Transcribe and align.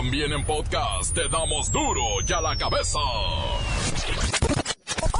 También 0.00 0.32
en 0.32 0.42
podcast 0.46 1.12
te 1.14 1.28
damos 1.28 1.70
duro 1.70 2.00
y 2.26 2.32
a 2.32 2.40
la 2.40 2.56
cabeza. 2.56 2.98
Hoy 2.98 3.60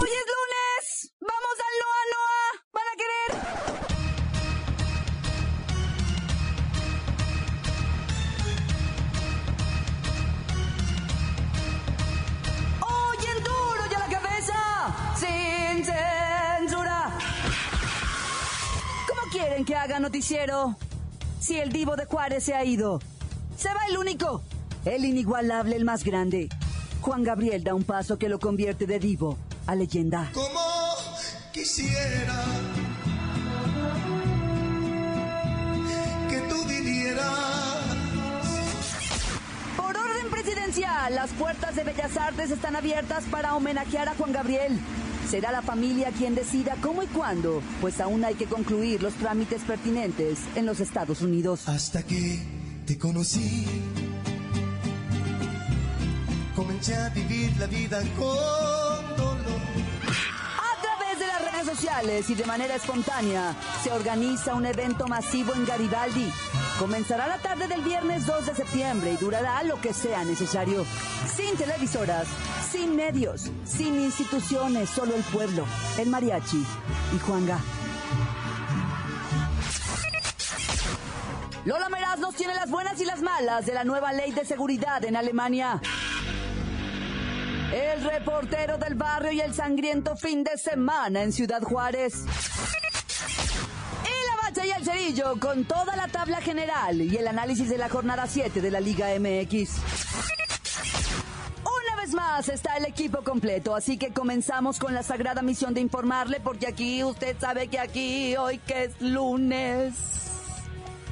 es 0.08 0.24
lunes. 0.32 1.12
Vamos 1.20 1.60
al 1.60 1.78
Noa 1.82 2.04
Noa. 2.14 2.40
¿Van 2.72 2.88
a 2.88 2.96
querer? 2.96 3.30
Hoy 12.80 13.20
en 13.36 13.44
duro 13.44 13.82
y 13.90 13.94
a 13.94 13.98
la 13.98 14.08
cabeza. 14.08 14.56
Sin 15.14 15.84
censura. 15.84 17.18
¿Cómo 19.06 19.20
quieren 19.30 19.66
que 19.66 19.76
haga 19.76 20.00
noticiero? 20.00 20.74
Si 21.38 21.58
el 21.58 21.70
divo 21.70 21.96
de 21.96 22.06
Juárez 22.06 22.44
se 22.44 22.54
ha 22.54 22.64
ido. 22.64 22.98
Se 23.58 23.68
va 23.74 23.84
el 23.90 23.98
único. 23.98 24.42
El 24.84 25.04
inigualable, 25.04 25.76
el 25.76 25.84
más 25.84 26.04
grande. 26.04 26.48
Juan 27.00 27.22
Gabriel 27.22 27.62
da 27.64 27.74
un 27.74 27.84
paso 27.84 28.18
que 28.18 28.28
lo 28.28 28.38
convierte 28.38 28.86
de 28.86 28.98
divo 28.98 29.36
a 29.66 29.74
leyenda. 29.74 30.30
como 30.32 30.60
quisiera 31.52 32.44
que 36.28 36.40
tú 36.48 36.64
vivieras. 36.66 37.26
Por 39.76 39.96
orden 39.96 40.30
presidencial, 40.30 41.14
las 41.14 41.30
puertas 41.32 41.76
de 41.76 41.84
Bellas 41.84 42.16
Artes 42.16 42.50
están 42.50 42.76
abiertas 42.76 43.24
para 43.30 43.54
homenajear 43.56 44.08
a 44.08 44.14
Juan 44.14 44.32
Gabriel. 44.32 44.78
Será 45.28 45.52
la 45.52 45.62
familia 45.62 46.10
quien 46.16 46.34
decida 46.34 46.76
cómo 46.80 47.02
y 47.02 47.06
cuándo, 47.06 47.62
pues 47.80 48.00
aún 48.00 48.24
hay 48.24 48.34
que 48.34 48.46
concluir 48.46 49.02
los 49.02 49.14
trámites 49.14 49.62
pertinentes 49.62 50.40
en 50.56 50.66
los 50.66 50.80
Estados 50.80 51.22
Unidos. 51.22 51.68
Hasta 51.68 52.02
que 52.02 52.42
te 52.86 52.98
conocí, 52.98 53.64
vivir 57.14 57.54
la 57.58 57.66
vida 57.66 58.00
con 58.16 59.16
dolor. 59.16 59.60
A 60.56 60.80
través 60.80 61.18
de 61.18 61.26
las 61.26 61.52
redes 61.52 61.66
sociales 61.66 62.30
y 62.30 62.34
de 62.34 62.46
manera 62.46 62.76
espontánea, 62.76 63.54
se 63.82 63.92
organiza 63.92 64.54
un 64.54 64.64
evento 64.64 65.06
masivo 65.06 65.52
en 65.52 65.66
Garibaldi. 65.66 66.32
Comenzará 66.78 67.26
la 67.26 67.36
tarde 67.36 67.68
del 67.68 67.82
viernes 67.82 68.24
2 68.24 68.46
de 68.46 68.54
septiembre 68.54 69.12
y 69.12 69.16
durará 69.18 69.62
lo 69.62 69.78
que 69.78 69.92
sea 69.92 70.24
necesario. 70.24 70.86
Sin 71.36 71.54
televisoras, 71.58 72.26
sin 72.72 72.96
medios, 72.96 73.50
sin 73.64 74.00
instituciones, 74.00 74.88
solo 74.88 75.14
el 75.14 75.22
pueblo, 75.24 75.66
el 75.98 76.08
mariachi 76.08 76.64
y 77.14 77.18
Juanga. 77.18 77.58
Lola 81.66 81.90
Meraz 81.90 82.18
nos 82.18 82.34
tiene 82.34 82.54
las 82.54 82.70
buenas 82.70 82.98
y 83.02 83.04
las 83.04 83.20
malas 83.20 83.66
de 83.66 83.74
la 83.74 83.84
nueva 83.84 84.14
ley 84.14 84.32
de 84.32 84.46
seguridad 84.46 85.04
en 85.04 85.14
Alemania. 85.14 85.78
El 87.72 88.02
reportero 88.02 88.78
del 88.78 88.96
barrio 88.96 89.30
y 89.30 89.40
el 89.40 89.54
sangriento 89.54 90.16
fin 90.16 90.42
de 90.42 90.58
semana 90.58 91.22
en 91.22 91.32
Ciudad 91.32 91.62
Juárez. 91.62 92.24
Y 94.02 94.26
la 94.28 94.42
bacha 94.42 94.66
y 94.66 94.70
el 94.70 94.84
cerillo 94.84 95.38
con 95.38 95.64
toda 95.64 95.94
la 95.94 96.08
tabla 96.08 96.40
general 96.40 97.00
y 97.00 97.16
el 97.16 97.28
análisis 97.28 97.68
de 97.68 97.78
la 97.78 97.88
jornada 97.88 98.26
7 98.26 98.60
de 98.60 98.70
la 98.72 98.80
Liga 98.80 99.06
MX. 99.20 99.70
Una 101.62 102.02
vez 102.02 102.12
más 102.12 102.48
está 102.48 102.76
el 102.76 102.86
equipo 102.86 103.22
completo, 103.22 103.76
así 103.76 103.98
que 103.98 104.12
comenzamos 104.12 104.80
con 104.80 104.92
la 104.92 105.04
sagrada 105.04 105.40
misión 105.40 105.72
de 105.72 105.80
informarle, 105.80 106.40
porque 106.40 106.66
aquí 106.66 107.04
usted 107.04 107.36
sabe 107.38 107.68
que 107.68 107.78
aquí, 107.78 108.36
hoy 108.36 108.58
que 108.58 108.84
es 108.84 109.00
lunes. 109.00 109.94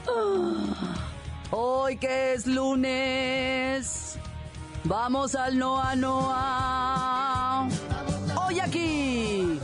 Ah, 0.09 0.97
Hoy 1.51 1.97
que 1.97 2.35
es 2.35 2.47
lunes. 2.47 4.08
Vamos 4.89 5.35
al 5.35 5.59
Noa 5.59 5.95
Noa. 5.95 7.69
Hoy 8.37 8.59
aquí. 8.59 9.61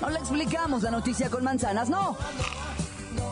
No 0.00 0.08
le 0.08 0.18
explicamos 0.18 0.82
la 0.82 0.90
noticia 0.90 1.28
con 1.28 1.44
manzanas, 1.44 1.90
no. 1.90 2.16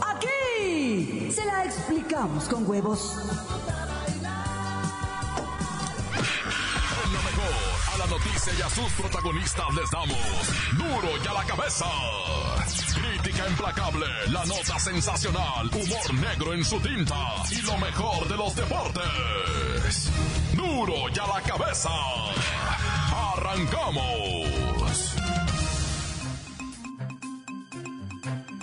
Aquí 0.07 1.31
se 1.33 1.47
la 1.47 1.65
explicamos 1.65 2.45
con 2.45 2.69
huevos. 2.69 3.17
A 7.94 7.99
la 7.99 8.06
noticia 8.06 8.53
y 8.59 8.62
a 8.62 8.69
sus 8.71 8.93
protagonistas 8.93 9.75
les 9.75 9.91
damos 9.91 10.19
duro 10.77 11.16
y 11.22 11.28
a 11.28 11.32
la 11.32 11.44
cabeza. 11.44 11.87
Crítica 12.94 13.49
implacable, 13.49 14.06
la 14.31 14.44
nota 14.44 14.78
sensacional, 14.78 15.66
humor 15.69 16.15
negro 16.15 16.54
en 16.54 16.65
su 16.65 16.81
tinta 16.81 17.15
y 17.50 17.62
lo 17.62 17.77
mejor 17.78 18.28
de 18.28 18.37
los 18.37 18.56
deportes. 18.56 20.10
Duro 20.54 20.94
y 21.15 21.19
a 21.19 21.27
la 21.27 21.41
cabeza. 21.43 21.91
Arrancamos. 23.33 25.15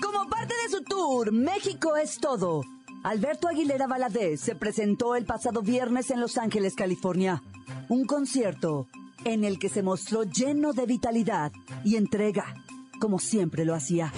Como 0.01 0.29
parte 0.29 0.53
de 0.63 0.69
su 0.77 0.83
tour, 0.83 1.31
México 1.31 1.95
es 1.95 2.19
todo. 2.19 2.63
Alberto 3.03 3.47
Aguilera 3.47 3.87
Valadez 3.87 4.41
se 4.41 4.55
presentó 4.55 5.15
el 5.15 5.25
pasado 5.25 5.61
viernes 5.61 6.11
en 6.11 6.19
Los 6.19 6.37
Ángeles, 6.37 6.75
California. 6.75 7.41
Un 7.89 8.05
concierto 8.05 8.87
en 9.25 9.43
el 9.43 9.59
que 9.59 9.69
se 9.69 9.83
mostró 9.83 10.23
lleno 10.23 10.73
de 10.73 10.85
vitalidad 10.85 11.51
y 11.83 11.95
entrega, 11.95 12.55
como 12.99 13.19
siempre 13.19 13.65
lo 13.65 13.75
hacía. 13.75 14.11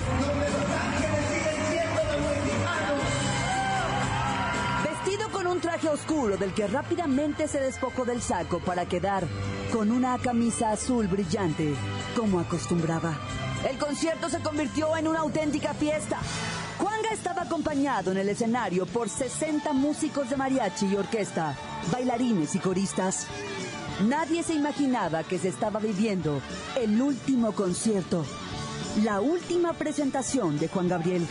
Vestido 4.84 5.30
con 5.32 5.48
un 5.48 5.60
traje 5.60 5.90
oscuro 5.90 6.38
del 6.38 6.54
que 6.54 6.68
rápidamente 6.68 7.48
se 7.48 7.60
despojó 7.60 8.06
del 8.06 8.22
saco 8.22 8.60
para 8.60 8.86
quedar 8.86 9.26
con 9.72 9.92
una 9.92 10.18
camisa 10.18 10.72
azul 10.72 11.08
brillante, 11.08 11.74
como 12.16 12.40
acostumbraba. 12.40 13.18
El 13.70 13.78
concierto 13.78 14.30
se 14.30 14.40
convirtió 14.40 14.96
en 14.98 15.08
una 15.08 15.20
auténtica 15.20 15.74
fiesta. 15.74 16.20
Juanga 16.78 17.10
estaba 17.14 17.44
acompañado 17.44 18.12
en 18.12 18.18
el 18.18 18.30
escenario 18.30 18.86
por 18.86 19.08
60 19.08 19.72
músicos 19.74 20.30
de 20.30 20.36
mariachi 20.36 20.88
y 20.88 20.96
orquesta, 20.96 21.56
bailarines 21.92 22.56
y 22.56 22.60
coristas. 22.60 23.28
Nadie 24.02 24.44
se 24.44 24.54
imaginaba 24.54 25.24
que 25.24 25.38
se 25.38 25.50
estaba 25.50 25.80
viviendo 25.80 26.42
el 26.76 27.00
último 27.02 27.54
concierto, 27.54 28.26
la 29.04 29.22
última 29.22 29.74
presentación 29.74 30.58
de 30.60 30.68
Juan 30.68 30.90
Gabriel. 30.90 31.22
El 31.22 31.28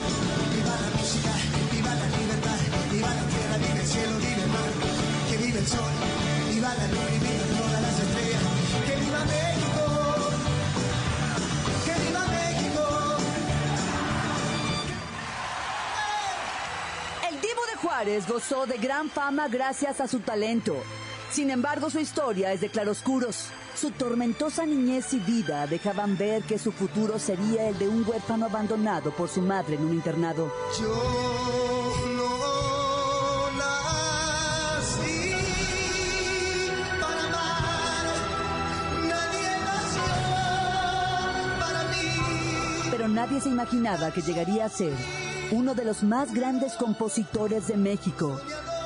que 5.28 5.37
viva 12.05 12.27
México. 12.27 13.17
El 17.28 17.41
Divo 17.41 17.62
de 17.71 17.77
Juárez 17.83 18.28
gozó 18.28 18.67
de 18.67 18.78
gran 18.78 19.11
fama 19.11 19.49
gracias 19.49 20.01
a 20.01 20.09
su 20.09 20.21
talento. 20.21 20.77
Sin 21.32 21.50
embargo, 21.50 21.88
su 21.88 21.98
historia 21.98 22.53
es 22.53 22.60
de 22.60 22.69
claroscuros. 22.69 23.47
Su 23.75 23.91
tormentosa 23.91 24.66
niñez 24.66 25.15
y 25.15 25.19
vida 25.19 25.66
dejaban 25.66 26.19
ver 26.19 26.43
que 26.43 26.59
su 26.59 26.72
futuro 26.72 27.19
sería 27.19 27.70
el 27.70 27.78
de 27.78 27.88
un 27.88 28.06
huérfano 28.06 28.44
abandonado 28.44 29.12
por 29.12 29.31
su 29.31 29.41
madre 29.41 29.76
en 29.76 29.84
un 29.87 29.94
internado. 29.94 30.53
Yo 30.78 30.88
no 32.19 32.28
nací 33.56 35.32
para 37.00 37.22
amar, 37.25 38.04
nadie 39.09 39.48
nació 39.65 40.03
para 41.59 41.82
mí. 41.84 42.91
Pero 42.91 43.09
nadie 43.09 43.41
se 43.41 43.48
imaginaba 43.48 44.10
que 44.10 44.21
llegaría 44.21 44.66
a 44.66 44.69
ser 44.69 44.92
uno 45.50 45.75
de 45.75 45.84
los 45.84 46.03
más 46.03 46.32
grandes 46.34 46.75
compositores 46.75 47.69
de 47.69 47.76
México, 47.76 48.38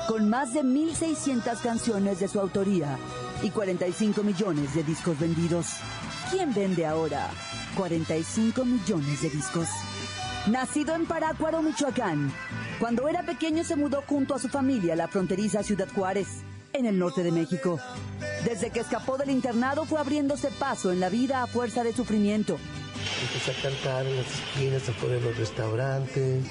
con 0.07 0.29
más 0.29 0.53
de 0.53 0.63
1.600 0.63 1.61
canciones 1.61 2.19
de 2.19 2.27
su 2.27 2.39
autoría 2.39 2.97
y 3.43 3.49
45 3.49 4.23
millones 4.23 4.73
de 4.73 4.83
discos 4.83 5.19
vendidos. 5.19 5.67
¿Quién 6.31 6.53
vende 6.53 6.85
ahora 6.85 7.29
45 7.75 8.65
millones 8.65 9.21
de 9.21 9.29
discos? 9.29 9.67
Nacido 10.47 10.95
en 10.95 11.05
Parácuaro, 11.05 11.61
Michoacán, 11.61 12.31
cuando 12.79 13.09
era 13.09 13.23
pequeño 13.23 13.65
se 13.65 13.75
mudó 13.75 14.01
junto 14.07 14.33
a 14.33 14.39
su 14.39 14.47
familia 14.47 14.93
a 14.93 14.97
la 14.97 15.09
fronteriza 15.09 15.61
Ciudad 15.61 15.89
Juárez, 15.93 16.27
en 16.71 16.85
el 16.85 16.97
norte 16.97 17.21
de 17.21 17.31
México. 17.31 17.79
Desde 18.47 18.69
que 18.69 18.79
escapó 18.79 19.17
del 19.17 19.29
internado 19.29 19.83
fue 19.83 19.99
abriéndose 19.99 20.47
paso 20.51 20.93
en 20.93 21.01
la 21.01 21.09
vida 21.09 21.43
a 21.43 21.47
fuerza 21.47 21.83
de 21.83 21.91
sufrimiento. 21.91 22.57
Empecé 23.21 23.51
a 23.51 23.61
cantar 23.61 24.05
en 24.05 24.15
las 24.15 24.25
esquinas, 24.25 24.87
afuera 24.87 25.15
de 25.15 25.21
los 25.21 25.37
restaurantes, 25.37 26.45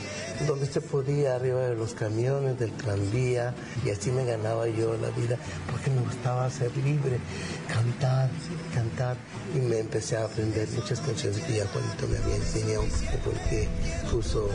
donde 0.47 0.67
se 0.67 0.83
podía, 0.83 1.37
arriba 1.37 1.61
de 1.61 1.75
los 1.75 1.95
camiones, 1.95 2.59
del 2.59 2.71
tranvía, 2.73 3.55
y 3.83 3.89
así 3.89 4.11
me 4.11 4.27
ganaba 4.27 4.69
yo 4.69 4.95
la 4.99 5.09
vida, 5.09 5.39
porque 5.71 5.89
me 5.89 6.03
gustaba 6.03 6.51
ser 6.51 6.77
libre, 6.77 7.19
cantar, 7.67 8.29
cantar, 8.75 9.17
y 9.55 9.59
me 9.61 9.79
empecé 9.79 10.19
a 10.19 10.27
aprender 10.27 10.69
muchas 10.73 11.01
canciones 11.01 11.41
que 11.45 11.57
ya 11.57 11.67
Juanito 11.69 12.09
me 12.09 12.19
había 12.19 12.37
enseñado, 12.37 12.85
porque 13.25 13.69
puso 14.11 14.51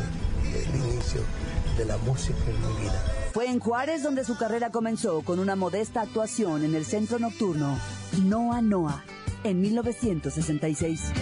el 0.54 0.76
inicio 0.76 1.22
de 1.76 1.86
la 1.86 1.98
música 1.98 2.38
en 2.46 2.62
mi 2.62 2.82
vida. 2.84 3.21
Fue 3.34 3.48
en 3.48 3.60
Juárez 3.60 4.04
donde 4.04 4.26
su 4.26 4.38
carrera 4.38 4.72
comenzó 4.72 5.22
con 5.22 5.40
una 5.40 5.56
modesta 5.56 6.02
actuación 6.02 6.66
en 6.66 6.76
el 6.76 6.84
centro 6.84 7.18
nocturno 7.18 7.80
Noa 8.24 8.62
Noa 8.62 9.06
en 9.46 9.62
1966. 9.62 11.14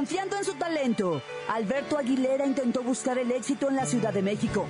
Confiando 0.00 0.38
en 0.38 0.44
su 0.46 0.54
talento, 0.54 1.20
Alberto 1.46 1.98
Aguilera 1.98 2.46
intentó 2.46 2.82
buscar 2.82 3.18
el 3.18 3.30
éxito 3.32 3.68
en 3.68 3.76
la 3.76 3.84
Ciudad 3.84 4.14
de 4.14 4.22
México. 4.22 4.64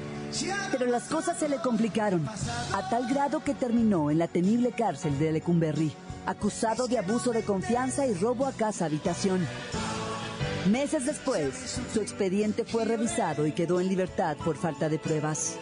Pero 0.73 0.87
las 0.87 1.05
cosas 1.05 1.39
se 1.39 1.49
le 1.49 1.59
complicaron, 1.59 2.27
a 2.27 2.91
tal 2.91 3.07
grado 3.07 3.39
que 3.45 3.55
terminó 3.55 4.11
en 4.11 4.19
la 4.19 4.27
temible 4.27 4.73
cárcel 4.73 5.17
de 5.21 5.31
Lecumberri, 5.31 5.93
acusado 6.27 6.89
de 6.89 6.99
abuso 6.99 7.31
de 7.31 7.45
confianza 7.45 8.09
y 8.09 8.15
robo 8.15 8.45
a 8.45 8.51
casa 8.51 8.87
habitación. 8.87 9.47
Meses 10.69 11.07
después, 11.07 11.81
su 11.95 12.01
expediente 12.01 12.65
fue 12.65 12.85
revisado 12.85 13.47
y 13.47 13.53
quedó 13.53 13.81
en 13.81 13.87
libertad 13.87 14.37
por 14.45 14.57
falta 14.57 14.89
de 14.89 14.99
pruebas. 14.99 15.55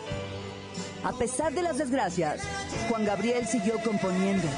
A 1.04 1.12
pesar 1.12 1.52
de 1.52 1.60
las 1.60 1.76
desgracias, 1.76 2.40
Juan 2.88 3.04
Gabriel 3.04 3.46
siguió 3.46 3.74
componiendo. 3.84 4.48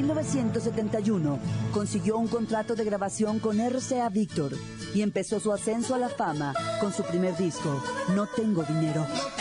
1971 0.00 1.38
consiguió 1.72 2.16
un 2.16 2.26
contrato 2.26 2.74
de 2.74 2.84
grabación 2.84 3.38
con 3.38 3.60
RCA 3.60 4.08
Victor 4.08 4.52
y 4.94 5.02
empezó 5.02 5.40
su 5.40 5.52
ascenso 5.52 5.94
a 5.94 5.98
la 5.98 6.08
fama 6.08 6.54
con 6.80 6.92
su 6.92 7.02
primer 7.02 7.36
disco, 7.36 7.82
No 8.14 8.26
tengo 8.26 8.62
dinero. 8.62 9.02
No 9.02 9.06
tengo 9.06 9.20
dinero 9.22 9.39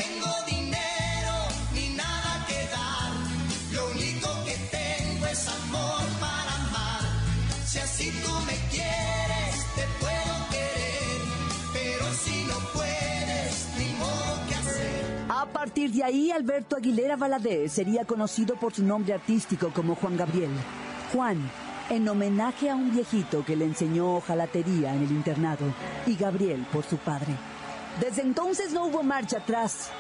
partir 15.70 15.92
de 15.92 16.04
ahí, 16.04 16.32
Alberto 16.32 16.78
Aguilera 16.78 17.16
Valadez 17.16 17.74
sería 17.74 18.04
conocido 18.04 18.56
por 18.56 18.74
su 18.74 18.84
nombre 18.84 19.14
artístico 19.14 19.72
como 19.72 19.94
Juan 19.94 20.18
Gabriel. 20.18 20.50
Juan, 21.14 21.38
en 21.92 22.10
homenaje 22.10 22.72
a 22.72 22.76
un 22.76 22.92
viejito 22.92 23.46
que 23.46 23.56
le 23.56 23.66
enseñó 23.66 24.16
hojalatería 24.16 24.96
en 24.96 25.04
el 25.04 25.12
internado, 25.12 25.72
y 26.08 26.16
Gabriel 26.16 26.66
por 26.74 26.84
su 26.86 26.98
padre. 26.98 27.36
Desde 28.02 28.24
entonces 28.24 28.74
no 28.74 28.88
hubo 28.88 29.04
marcha 29.04 29.38
atrás. 29.38 29.92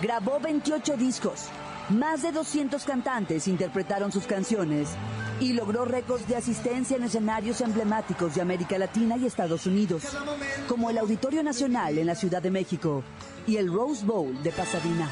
Grabó 0.00 0.40
28 0.40 0.96
discos. 0.96 1.48
Más 1.90 2.22
de 2.22 2.32
200 2.32 2.82
cantantes 2.84 3.48
interpretaron 3.48 4.10
sus 4.10 4.26
canciones 4.26 4.88
y 5.40 5.52
logró 5.52 5.84
récords 5.84 6.26
de 6.26 6.36
asistencia 6.36 6.96
en 6.96 7.04
escenarios 7.04 7.60
emblemáticos 7.60 8.34
de 8.34 8.40
América 8.40 8.78
Latina 8.78 9.16
y 9.16 9.26
Estados 9.26 9.66
Unidos, 9.66 10.04
como 10.68 10.90
el 10.90 10.98
Auditorio 10.98 11.42
Nacional 11.42 11.98
en 11.98 12.06
la 12.06 12.14
Ciudad 12.14 12.42
de 12.42 12.50
México 12.50 13.02
y 13.46 13.56
el 13.56 13.72
Rose 13.72 14.04
Bowl 14.04 14.42
de 14.42 14.52
Pasadena. 14.52 15.10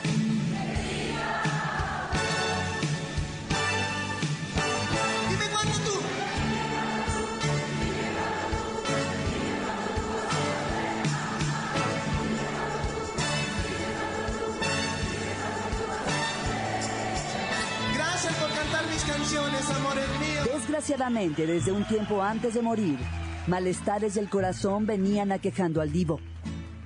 Desgraciadamente, 20.77 21.47
desde 21.47 21.73
un 21.73 21.87
tiempo 21.87 22.23
antes 22.23 22.53
de 22.53 22.61
morir, 22.61 22.99
malestares 23.47 24.13
del 24.13 24.29
corazón 24.29 24.85
venían 24.85 25.33
aquejando 25.33 25.81
al 25.81 25.91
divo, 25.91 26.21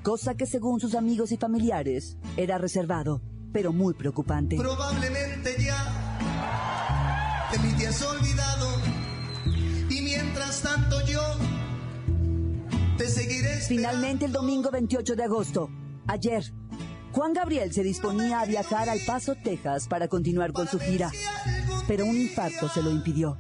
cosa 0.05 0.37
que 0.37 0.47
según 0.47 0.79
sus 0.79 0.95
amigos 0.95 1.33
y 1.33 1.37
familiares 1.37 2.17
era 2.37 2.57
reservado, 2.57 3.21
pero 3.53 3.73
muy 3.73 3.95
preocupante. 3.95 4.55
Probablemente 4.55 5.57
ya 5.59 7.49
te 7.51 7.87
has 7.89 8.03
olvidado. 8.03 8.69
Y 9.91 10.03
mientras 10.03 10.63
tanto 10.63 11.05
yo 11.05 11.23
te 12.97 13.09
seguiré 13.09 13.55
esperando. 13.55 13.67
Finalmente, 13.67 14.25
el 14.27 14.33
domingo 14.33 14.71
28 14.71 15.17
de 15.17 15.25
agosto, 15.25 15.69
ayer, 16.07 16.45
Juan 17.11 17.33
Gabriel 17.33 17.73
se 17.73 17.83
disponía 17.83 18.39
a 18.41 18.47
viajar 18.47 18.89
al 18.89 19.01
Paso, 19.05 19.35
Texas, 19.35 19.89
para 19.89 20.07
continuar 20.07 20.53
con 20.53 20.69
su 20.69 20.79
gira, 20.79 21.11
pero 21.89 22.07
un 22.07 22.17
infarto 22.17 22.69
se 22.69 22.85
lo 22.85 22.93
impidió. 22.93 23.37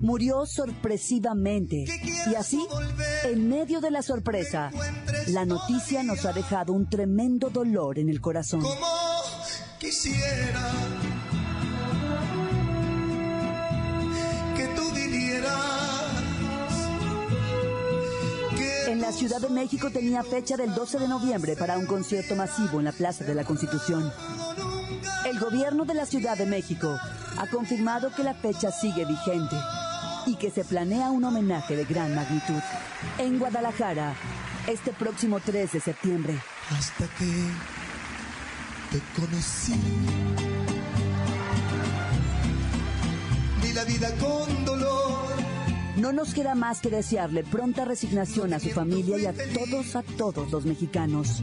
Murió 0.00 0.46
sorpresivamente 0.46 1.84
y 2.30 2.34
así, 2.36 2.64
en 3.24 3.48
medio 3.48 3.80
de 3.80 3.90
la 3.90 4.02
sorpresa, 4.02 4.70
la 5.26 5.44
noticia 5.44 6.04
nos 6.04 6.24
ha 6.24 6.32
dejado 6.32 6.72
un 6.72 6.88
tremendo 6.88 7.50
dolor 7.50 7.98
en 7.98 8.08
el 8.08 8.20
corazón. 8.20 8.60
como 8.60 8.86
quisiera 9.80 10.70
que 14.56 14.66
tú 14.68 14.82
En 18.86 19.02
la 19.02 19.12
Ciudad 19.12 19.40
de 19.40 19.50
México 19.50 19.90
tenía 19.90 20.22
fecha 20.22 20.56
del 20.56 20.74
12 20.74 20.98
de 21.00 21.08
noviembre 21.08 21.56
para 21.56 21.76
un 21.76 21.86
concierto 21.86 22.36
masivo 22.36 22.78
en 22.78 22.84
la 22.84 22.92
Plaza 22.92 23.24
de 23.24 23.34
la 23.34 23.44
Constitución. 23.44 24.12
El 25.26 25.38
gobierno 25.40 25.84
de 25.84 25.94
la 25.94 26.06
Ciudad 26.06 26.38
de 26.38 26.46
México 26.46 26.96
ha 27.36 27.46
confirmado 27.48 28.10
que 28.14 28.22
la 28.22 28.34
fecha 28.34 28.70
sigue 28.70 29.04
vigente 29.04 29.56
y 30.28 30.36
que 30.36 30.50
se 30.50 30.62
planea 30.62 31.10
un 31.10 31.24
homenaje 31.24 31.74
de 31.74 31.86
gran 31.86 32.14
magnitud 32.14 32.60
en 33.16 33.38
Guadalajara 33.38 34.14
este 34.66 34.92
próximo 34.92 35.40
3 35.40 35.72
de 35.72 35.80
septiembre. 35.80 36.38
hasta 36.70 37.06
que 37.16 37.24
te 38.90 39.20
conocí. 39.20 39.72
Vi 43.62 43.72
la 43.72 43.84
vida 43.84 44.14
con 44.16 44.64
dolor. 44.66 45.28
No 45.96 46.12
nos 46.12 46.34
queda 46.34 46.54
más 46.54 46.80
que 46.80 46.90
desearle 46.90 47.42
pronta 47.42 47.86
resignación 47.86 48.52
a 48.52 48.60
su 48.60 48.68
familia 48.68 49.18
y 49.18 49.24
a 49.24 49.32
todos, 49.32 49.96
a 49.96 50.02
todos 50.02 50.50
los 50.52 50.66
mexicanos, 50.66 51.42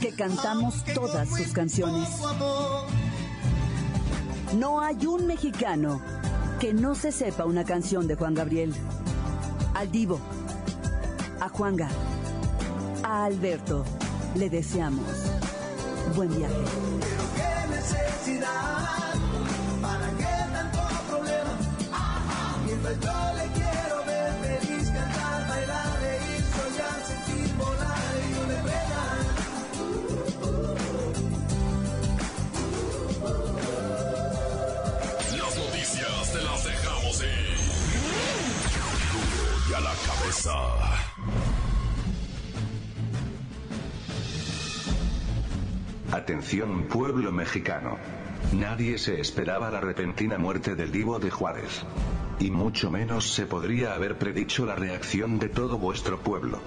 que 0.00 0.12
cantamos 0.12 0.84
todas 0.92 1.28
sus 1.28 1.52
canciones. 1.52 2.08
No 4.56 4.80
hay 4.80 5.06
un 5.06 5.26
mexicano 5.26 6.02
que 6.58 6.74
no 6.74 6.94
se 6.94 7.12
sepa 7.12 7.44
una 7.44 7.64
canción 7.64 8.08
de 8.08 8.16
Juan 8.16 8.34
Gabriel. 8.34 8.74
Al 9.74 9.90
Divo, 9.92 10.18
a 11.40 11.48
Juanga, 11.48 11.88
a 13.04 13.24
Alberto, 13.24 13.84
le 14.34 14.50
deseamos 14.50 15.06
buen 16.16 16.36
viaje. 16.36 16.54
La 39.80 39.92
cabeza. 40.06 40.52
Atención 46.12 46.84
pueblo 46.84 47.32
mexicano. 47.32 47.98
Nadie 48.52 48.98
se 48.98 49.20
esperaba 49.20 49.70
la 49.70 49.80
repentina 49.80 50.38
muerte 50.38 50.74
del 50.74 50.90
divo 50.90 51.18
de 51.18 51.30
Juárez. 51.30 51.82
Y 52.40 52.50
mucho 52.50 52.90
menos 52.90 53.34
se 53.34 53.46
podría 53.46 53.94
haber 53.94 54.16
predicho 54.16 54.64
la 54.64 54.74
reacción 54.74 55.38
de 55.38 55.48
todo 55.48 55.76
vuestro 55.76 56.18
pueblo. 56.20 56.60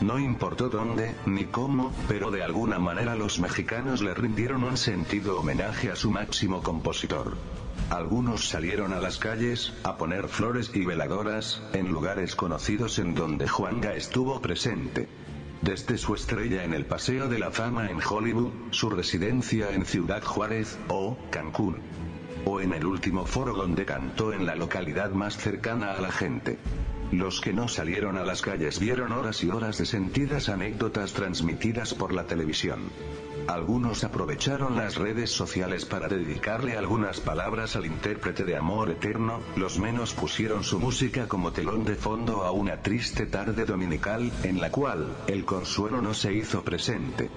No 0.00 0.18
importó 0.18 0.68
dónde, 0.68 1.14
ni 1.26 1.44
cómo, 1.44 1.92
pero 2.08 2.30
de 2.30 2.42
alguna 2.42 2.78
manera 2.78 3.14
los 3.14 3.38
mexicanos 3.38 4.02
le 4.02 4.14
rindieron 4.14 4.64
un 4.64 4.76
sentido 4.76 5.38
homenaje 5.38 5.90
a 5.90 5.96
su 5.96 6.10
máximo 6.10 6.62
compositor. 6.62 7.36
Algunos 7.92 8.48
salieron 8.48 8.94
a 8.94 9.00
las 9.00 9.18
calles, 9.18 9.74
a 9.84 9.98
poner 9.98 10.26
flores 10.26 10.70
y 10.72 10.86
veladoras, 10.86 11.62
en 11.74 11.92
lugares 11.92 12.34
conocidos 12.34 12.98
en 12.98 13.14
donde 13.14 13.46
Juanga 13.46 13.92
estuvo 13.92 14.40
presente. 14.40 15.10
Desde 15.60 15.98
su 15.98 16.14
estrella 16.14 16.64
en 16.64 16.72
el 16.72 16.86
Paseo 16.86 17.28
de 17.28 17.38
la 17.38 17.50
Fama 17.50 17.90
en 17.90 17.98
Hollywood, 18.02 18.50
su 18.70 18.88
residencia 18.88 19.72
en 19.72 19.84
Ciudad 19.84 20.24
Juárez, 20.24 20.78
o 20.88 21.18
Cancún. 21.30 21.82
O 22.46 22.62
en 22.62 22.72
el 22.72 22.86
último 22.86 23.26
foro 23.26 23.52
donde 23.52 23.84
cantó 23.84 24.32
en 24.32 24.46
la 24.46 24.56
localidad 24.56 25.10
más 25.10 25.36
cercana 25.36 25.92
a 25.92 26.00
la 26.00 26.10
gente. 26.10 26.58
Los 27.12 27.42
que 27.42 27.52
no 27.52 27.68
salieron 27.68 28.16
a 28.16 28.24
las 28.24 28.40
calles 28.40 28.80
vieron 28.80 29.12
horas 29.12 29.44
y 29.44 29.50
horas 29.50 29.76
de 29.76 29.84
sentidas 29.84 30.48
anécdotas 30.48 31.12
transmitidas 31.12 31.92
por 31.92 32.14
la 32.14 32.24
televisión. 32.24 32.90
Algunos 33.48 34.02
aprovecharon 34.02 34.76
las 34.76 34.96
redes 34.96 35.30
sociales 35.30 35.84
para 35.84 36.08
dedicarle 36.08 36.74
algunas 36.78 37.20
palabras 37.20 37.76
al 37.76 37.84
intérprete 37.84 38.44
de 38.44 38.56
Amor 38.56 38.88
Eterno, 38.88 39.40
los 39.56 39.78
menos 39.78 40.14
pusieron 40.14 40.64
su 40.64 40.80
música 40.80 41.28
como 41.28 41.52
telón 41.52 41.84
de 41.84 41.96
fondo 41.96 42.44
a 42.44 42.50
una 42.52 42.80
triste 42.80 43.26
tarde 43.26 43.66
dominical, 43.66 44.32
en 44.42 44.58
la 44.58 44.70
cual, 44.70 45.14
el 45.26 45.44
consuelo 45.44 46.00
no 46.00 46.14
se 46.14 46.32
hizo 46.32 46.62
presente. 46.62 47.28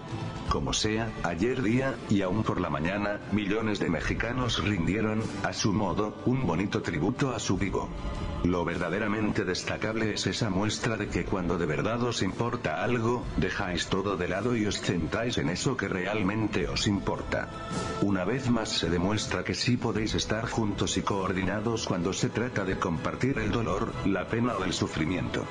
Como 0.47 0.71
sea, 0.71 1.11
ayer 1.23 1.61
día, 1.61 1.95
y 2.09 2.21
aún 2.21 2.43
por 2.43 2.61
la 2.61 2.69
mañana, 2.69 3.19
millones 3.33 3.79
de 3.79 3.89
mexicanos 3.89 4.63
rindieron, 4.63 5.21
a 5.43 5.51
su 5.51 5.73
modo, 5.73 6.15
un 6.25 6.47
bonito 6.47 6.81
tributo 6.81 7.35
a 7.35 7.39
su 7.39 7.57
vivo. 7.57 7.89
Lo 8.45 8.63
verdaderamente 8.63 9.43
destacable 9.43 10.13
es 10.13 10.27
esa 10.27 10.51
muestra 10.51 10.97
de 10.97 11.07
que 11.07 11.25
cuando 11.25 11.57
de 11.57 11.65
verdad 11.65 12.03
os 12.03 12.21
importa 12.21 12.83
algo, 12.83 13.25
dejáis 13.37 13.87
todo 13.87 14.17
de 14.17 14.27
lado 14.27 14.55
y 14.55 14.67
os 14.67 14.79
centráis 14.79 15.39
en 15.39 15.49
eso 15.49 15.75
que 15.75 15.87
realmente 15.87 16.67
os 16.67 16.85
importa. 16.85 17.49
Una 18.01 18.23
vez 18.23 18.47
más 18.51 18.69
se 18.69 18.91
demuestra 18.91 19.43
que 19.43 19.55
sí 19.55 19.77
podéis 19.77 20.13
estar 20.13 20.47
juntos 20.47 20.95
y 20.97 21.01
coordinados 21.01 21.87
cuando 21.87 22.13
se 22.13 22.29
trata 22.29 22.63
de 22.65 22.77
compartir 22.77 23.39
el 23.39 23.49
dolor, 23.49 23.91
la 24.05 24.27
pena 24.27 24.53
o 24.53 24.63
el 24.63 24.73
sufrimiento. 24.73 25.43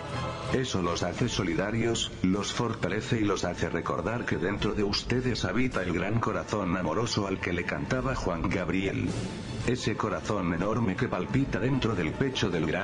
Eso 0.52 0.80
los 0.80 1.02
hace 1.02 1.28
solidarios, 1.28 2.12
los 2.22 2.52
fortalece 2.52 3.20
y 3.20 3.24
los 3.24 3.44
hace 3.44 3.68
recordar 3.70 4.24
que 4.24 4.36
dentro 4.36 4.72
de 4.72 4.84
ustedes 4.84 5.44
habita 5.44 5.82
el 5.82 5.92
gran 5.92 6.20
corazón 6.20 6.76
amoroso 6.76 7.26
al 7.26 7.40
que 7.40 7.52
le 7.52 7.64
cantaba 7.64 8.14
Juan 8.14 8.48
Gabriel. 8.48 9.08
Ese 9.66 9.96
corazón 9.96 10.52
enorme 10.52 10.94
que 10.94 11.08
palpita 11.08 11.58
dentro 11.58 11.94
del 11.94 12.12
pecho 12.12 12.50
del 12.50 12.66
gran 12.66 12.83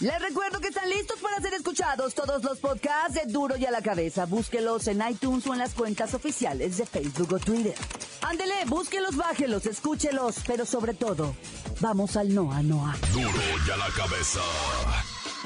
Les 0.00 0.16
recuerdo 0.20 0.60
que 0.60 0.68
están 0.68 0.88
listos 0.88 1.18
para 1.18 1.40
ser 1.40 1.54
escuchados 1.54 2.14
todos 2.14 2.44
los 2.44 2.58
podcasts 2.58 3.14
de 3.14 3.26
Duro 3.26 3.56
y 3.56 3.66
a 3.66 3.72
la 3.72 3.82
Cabeza. 3.82 4.26
Búsquelos 4.26 4.86
en 4.86 5.02
iTunes 5.08 5.44
o 5.48 5.54
en 5.54 5.58
las 5.58 5.74
cuentas 5.74 6.14
oficiales 6.14 6.76
de 6.76 6.86
Facebook 6.86 7.32
o 7.32 7.38
Twitter. 7.40 7.74
Ándele, 8.22 8.54
búsquelos, 8.66 9.16
bájelos, 9.16 9.66
escúchelos, 9.66 10.36
pero 10.46 10.64
sobre 10.66 10.94
todo, 10.94 11.34
vamos 11.80 12.16
al 12.16 12.32
Noa 12.32 12.62
Noa. 12.62 12.96
Duro 13.12 13.40
y 13.66 13.70
a 13.72 13.76
la 13.76 13.88
cabeza. 13.88 14.40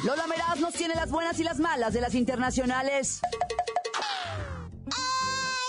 Lola 0.04 0.26
Meraz 0.26 0.60
nos 0.60 0.74
tiene 0.74 0.94
las 0.96 1.10
buenas 1.10 1.40
y 1.40 1.44
las 1.44 1.58
malas 1.58 1.94
de 1.94 2.02
las 2.02 2.14
internacionales. 2.14 3.20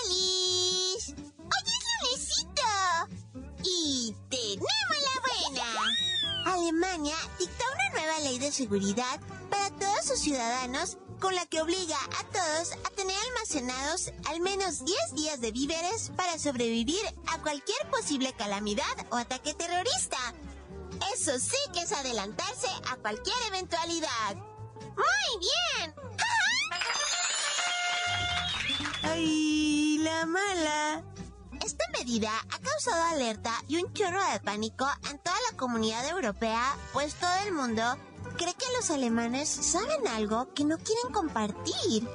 ¡Alice! 0.04 1.16
¡Oye, 1.16 1.74
lunesito! 2.02 2.64
Y 3.64 4.14
tenemos 4.30 4.98
la 5.04 5.22
buena. 5.22 5.68
Alemania 6.46 7.16
nueva 8.04 8.20
ley 8.20 8.38
de 8.38 8.52
seguridad 8.52 9.20
para 9.50 9.70
todos 9.70 10.06
sus 10.06 10.20
ciudadanos 10.20 10.98
con 11.22 11.34
la 11.36 11.46
que 11.46 11.62
obliga 11.62 11.98
a 12.20 12.24
todos 12.26 12.74
a 12.74 12.90
tener 12.96 13.16
almacenados 13.30 14.12
al 14.26 14.42
menos 14.42 14.84
10 14.84 15.16
días 15.16 15.40
de 15.40 15.52
víveres 15.52 16.12
para 16.18 16.38
sobrevivir 16.38 17.02
a 17.28 17.42
cualquier 17.42 17.90
posible 17.90 18.34
calamidad 18.34 18.84
o 19.10 19.16
ataque 19.16 19.54
terrorista. 19.54 20.18
Eso 21.14 21.40
sí 21.40 21.58
que 21.74 21.82
es 21.82 21.94
adelantarse 21.94 22.68
a 22.90 22.98
cualquier 22.98 23.38
eventualidad. 23.48 24.36
¡Muy 24.36 25.40
bien! 25.40 25.96
¡Ay, 29.04 29.98
la 30.00 30.26
mala! 30.26 31.13
Esta 31.66 31.86
medida 31.98 32.32
ha 32.52 32.60
causado 32.60 33.02
alerta 33.04 33.54
y 33.70 33.78
un 33.78 33.94
chorro 33.94 34.20
de 34.32 34.40
pánico 34.42 34.86
en 35.10 35.18
toda 35.20 35.38
la 35.50 35.58
comunidad 35.58 36.06
europea, 36.10 36.76
pues 36.92 37.16
todo 37.16 37.32
el 37.46 37.54
mundo 37.54 37.82
cree 38.38 38.54
que 38.54 38.66
los 38.76 38.90
alemanes 38.90 39.48
saben 39.48 40.06
algo 40.10 40.54
que 40.54 40.66
no 40.66 40.78
quieren 40.78 41.14
compartir. 41.14 42.08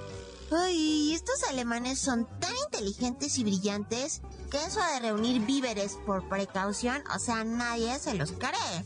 Ay, 0.51 1.15
estos 1.15 1.43
alemanes 1.45 1.99
son 1.99 2.27
tan 2.41 2.55
inteligentes 2.67 3.39
y 3.39 3.45
brillantes 3.45 4.21
que 4.51 4.63
eso 4.63 4.81
de 4.81 5.01
reunir 5.01 5.41
víveres 5.41 5.99
por 6.05 6.29
precaución, 6.29 7.03
o 7.15 7.19
sea, 7.19 7.45
nadie 7.45 7.99
se 7.99 8.15
los 8.15 8.33
cree. 8.33 8.85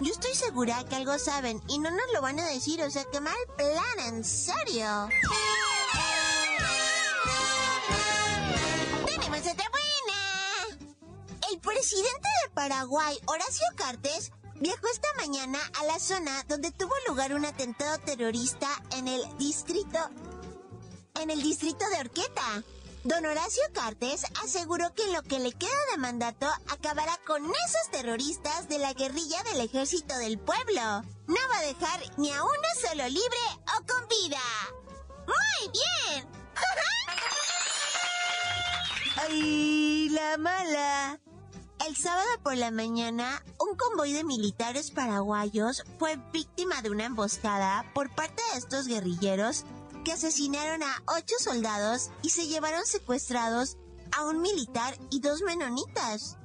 Yo 0.00 0.12
estoy 0.12 0.34
segura 0.34 0.84
que 0.84 0.94
algo 0.94 1.18
saben 1.18 1.60
y 1.68 1.78
no 1.80 1.90
nos 1.90 2.12
lo 2.12 2.22
van 2.22 2.38
a 2.38 2.46
decir, 2.46 2.82
o 2.82 2.90
sea, 2.90 3.04
qué 3.10 3.20
mal 3.20 3.34
plan, 3.56 4.14
en 4.14 4.24
serio. 4.24 5.08
Presidente 11.84 12.28
de 12.42 12.50
Paraguay, 12.54 13.18
Horacio 13.26 13.66
Cartes, 13.76 14.32
viajó 14.54 14.86
esta 14.90 15.08
mañana 15.18 15.58
a 15.78 15.84
la 15.84 16.00
zona 16.00 16.42
donde 16.48 16.70
tuvo 16.70 16.94
lugar 17.06 17.34
un 17.34 17.44
atentado 17.44 17.98
terrorista 17.98 18.68
en 18.96 19.06
el 19.06 19.20
distrito 19.36 19.98
en 21.20 21.28
el 21.28 21.42
distrito 21.42 21.86
de 21.90 22.00
Orqueta. 22.00 22.62
Don 23.04 23.26
Horacio 23.26 23.62
Cartes 23.74 24.24
aseguró 24.42 24.94
que 24.94 25.12
lo 25.12 25.22
que 25.24 25.40
le 25.40 25.52
queda 25.52 25.76
de 25.90 25.98
mandato 25.98 26.46
acabará 26.70 27.20
con 27.26 27.44
esos 27.44 27.90
terroristas 27.90 28.66
de 28.70 28.78
la 28.78 28.94
guerrilla 28.94 29.42
del 29.42 29.60
ejército 29.60 30.16
del 30.16 30.38
pueblo. 30.38 31.02
No 31.26 31.48
va 31.50 31.58
a 31.58 31.66
dejar 31.66 32.00
ni 32.16 32.32
a 32.32 32.42
uno 32.42 32.68
solo 32.80 33.06
libre 33.08 33.44
o 33.76 33.84
con 33.86 34.08
vida. 34.08 34.40
¡Muy 35.26 35.70
bien! 35.70 36.26
¡Ay, 39.28 40.08
la 40.08 40.38
mala! 40.38 41.20
El 41.86 41.96
sábado 41.96 42.28
por 42.42 42.56
la 42.56 42.70
mañana, 42.70 43.44
un 43.58 43.76
convoy 43.76 44.14
de 44.14 44.24
militares 44.24 44.90
paraguayos 44.90 45.84
fue 45.98 46.16
víctima 46.32 46.80
de 46.80 46.88
una 46.88 47.04
emboscada 47.04 47.84
por 47.92 48.08
parte 48.14 48.42
de 48.52 48.58
estos 48.58 48.86
guerrilleros 48.86 49.64
que 50.02 50.12
asesinaron 50.12 50.82
a 50.82 51.02
ocho 51.06 51.34
soldados 51.38 52.10
y 52.22 52.30
se 52.30 52.46
llevaron 52.46 52.86
secuestrados 52.86 53.76
a 54.12 54.24
un 54.24 54.40
militar 54.40 54.96
y 55.10 55.20
dos 55.20 55.42
menonitas. 55.42 56.38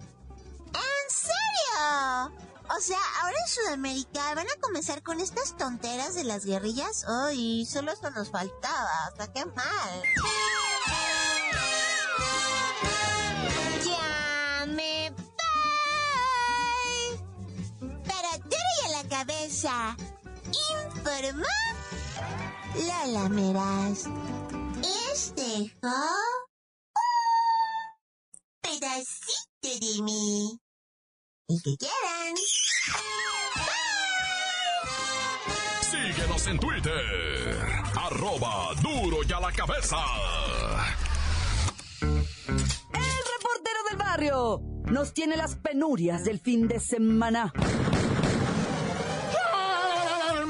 ¿En 0.73 1.09
serio? 1.09 2.35
O 2.77 2.81
sea, 2.81 2.99
ahora 3.21 3.37
en 3.39 3.53
Sudamérica 3.53 4.35
van 4.35 4.47
a 4.49 4.61
comenzar 4.61 5.01
con 5.03 5.21
estas 5.21 5.55
tonteras 5.55 6.15
de 6.15 6.25
las 6.25 6.43
guerrillas. 6.43 7.05
Ay, 7.07 7.65
solo 7.65 7.93
esto 7.93 8.09
nos 8.11 8.29
faltaba. 8.29 9.05
Hasta 9.07 9.31
qué 9.31 9.45
mal. 9.45 10.03
Cabeza. 19.09 19.97
Informó 20.95 21.45
Lola 22.75 23.29
Meraz. 23.29 24.05
Este 25.11 25.73
un 25.81 26.01
pedacito 28.61 29.79
de 29.81 30.03
mí. 30.03 30.59
Y 31.47 31.61
que 31.61 31.75
quieran. 31.77 32.35
Síguenos 35.81 36.47
en 36.47 36.59
Twitter. 36.59 37.57
Arroba 37.95 38.73
duro 38.81 39.17
y 39.27 39.33
a 39.33 39.39
la 39.39 39.51
cabeza. 39.51 39.97
El 42.01 43.23
reportero 43.33 43.83
del 43.89 43.97
barrio 43.97 44.61
nos 44.85 45.13
tiene 45.13 45.35
las 45.35 45.55
penurias 45.55 46.23
del 46.23 46.39
fin 46.39 46.67
de 46.67 46.79
semana. 46.79 47.51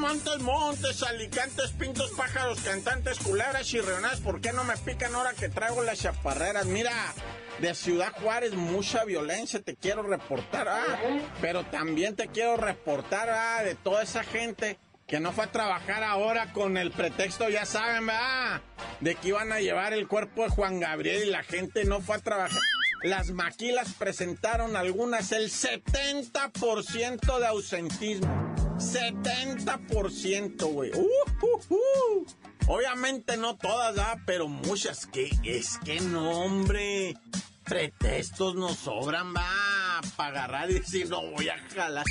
Montes, 0.10 0.40
montes, 0.40 1.04
alicantes, 1.04 1.72
pintos, 1.74 2.10
pájaros, 2.18 2.60
cantantes, 2.62 3.20
culebras 3.20 3.72
y 3.76 3.80
reonadas. 3.80 4.20
¿Por 4.22 4.42
qué 4.42 4.52
no 4.52 4.64
me 4.64 4.76
pican 4.78 5.14
ahora 5.14 5.34
que 5.34 5.50
traigo 5.50 5.84
las 5.84 6.00
chaparreras? 6.00 6.66
Mira, 6.66 7.14
de 7.60 7.76
Ciudad 7.76 8.12
Juárez, 8.20 8.54
mucha 8.54 9.06
violencia 9.06 9.62
te 9.62 9.76
quiero 9.76 10.02
reportar, 10.02 10.68
ah. 10.68 10.98
Pero 11.42 11.64
también 11.66 12.16
te 12.16 12.28
quiero 12.28 12.58
reportar, 12.58 13.30
ah, 13.30 13.62
de 13.64 13.76
toda 13.76 14.02
esa 14.02 14.24
gente 14.24 14.80
que 15.06 15.20
no 15.20 15.32
fue 15.32 15.44
a 15.44 15.52
trabajar 15.52 16.04
ahora 16.04 16.54
con 16.54 16.78
el 16.78 16.90
pretexto, 16.90 17.48
ya 17.48 17.68
saben, 17.68 18.08
¿verdad? 18.08 18.62
De 19.02 19.14
que 19.14 19.28
iban 19.28 19.52
a 19.52 19.60
llevar 19.60 19.94
el 19.94 20.08
cuerpo 20.08 20.42
de 20.42 20.50
Juan 20.50 20.80
Gabriel 20.80 21.28
y 21.28 21.30
la 21.30 21.44
gente 21.44 21.86
no 21.86 22.02
fue 22.02 22.16
a 22.16 22.20
trabajar. 22.20 22.60
las 23.04 23.30
maquilas 23.30 23.94
presentaron 23.94 24.76
algunas 24.76 25.32
el 25.34 25.52
70% 25.52 27.38
de 27.38 27.46
ausentismo. 27.46 28.39
70%, 28.80 30.66
güey. 30.72 30.92
Uh, 30.94 31.10
uh, 31.42 31.62
uh. 31.70 32.26
Obviamente 32.68 33.36
no 33.36 33.58
todas, 33.58 33.98
¿ah? 33.98 34.22
pero 34.26 34.48
muchas. 34.48 35.06
que 35.06 35.30
Es 35.44 35.78
que 35.80 36.00
no, 36.00 36.32
hombre. 36.32 37.16
Pretextos 37.66 38.56
nos 38.56 38.78
sobran, 38.78 39.36
va, 39.36 40.02
para 40.16 40.30
agarrar 40.30 40.72
y 40.72 40.76
decir, 40.80 41.08
no 41.08 41.22
voy 41.32 41.50
a 41.50 41.58
jalar. 41.76 42.06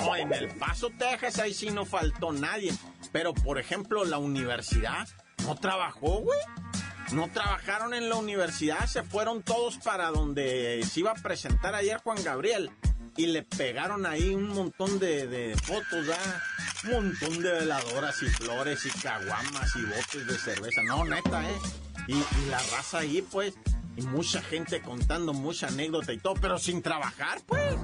No, 0.00 0.16
en 0.16 0.32
el 0.32 0.48
Paso, 0.56 0.88
Texas, 0.96 1.38
ahí 1.38 1.52
sí 1.52 1.68
no 1.70 1.84
faltó 1.84 2.32
nadie. 2.32 2.72
Pero, 3.12 3.34
por 3.34 3.58
ejemplo, 3.58 4.06
la 4.06 4.16
universidad 4.16 5.06
no 5.44 5.56
trabajó, 5.56 6.20
güey. 6.20 6.38
No 7.12 7.28
trabajaron 7.28 7.92
en 7.94 8.08
la 8.08 8.16
universidad, 8.16 8.86
se 8.86 9.02
fueron 9.02 9.42
todos 9.42 9.76
para 9.78 10.10
donde 10.10 10.82
se 10.90 11.00
iba 11.00 11.10
a 11.10 11.14
presentar 11.14 11.74
ayer 11.74 11.98
Juan 11.98 12.22
Gabriel 12.24 12.70
y 13.16 13.26
le 13.26 13.42
pegaron 13.42 14.06
ahí 14.06 14.34
un 14.34 14.48
montón 14.48 14.98
de, 14.98 15.56
fotos, 15.62 16.06
¿ah? 16.12 16.42
un 16.84 16.90
montón 16.92 17.42
de 17.42 17.52
veladoras 17.52 18.22
y 18.22 18.26
flores 18.26 18.84
y 18.86 18.90
caguamas 19.00 19.74
y 19.76 19.82
botes 19.82 20.26
de 20.26 20.38
cerveza. 20.38 20.82
No, 20.82 21.04
neta, 21.04 21.48
¿eh? 21.48 21.58
Y, 22.08 22.14
la 22.50 22.58
raza 22.58 22.98
ahí, 22.98 23.22
pues, 23.22 23.54
y 23.96 24.02
mucha 24.02 24.42
gente 24.42 24.80
contando 24.82 25.32
mucha 25.32 25.68
anécdota 25.68 26.12
y 26.12 26.18
todo, 26.18 26.34
pero 26.34 26.58
sin 26.58 26.82
trabajar, 26.82 27.40
pues. 27.46 27.76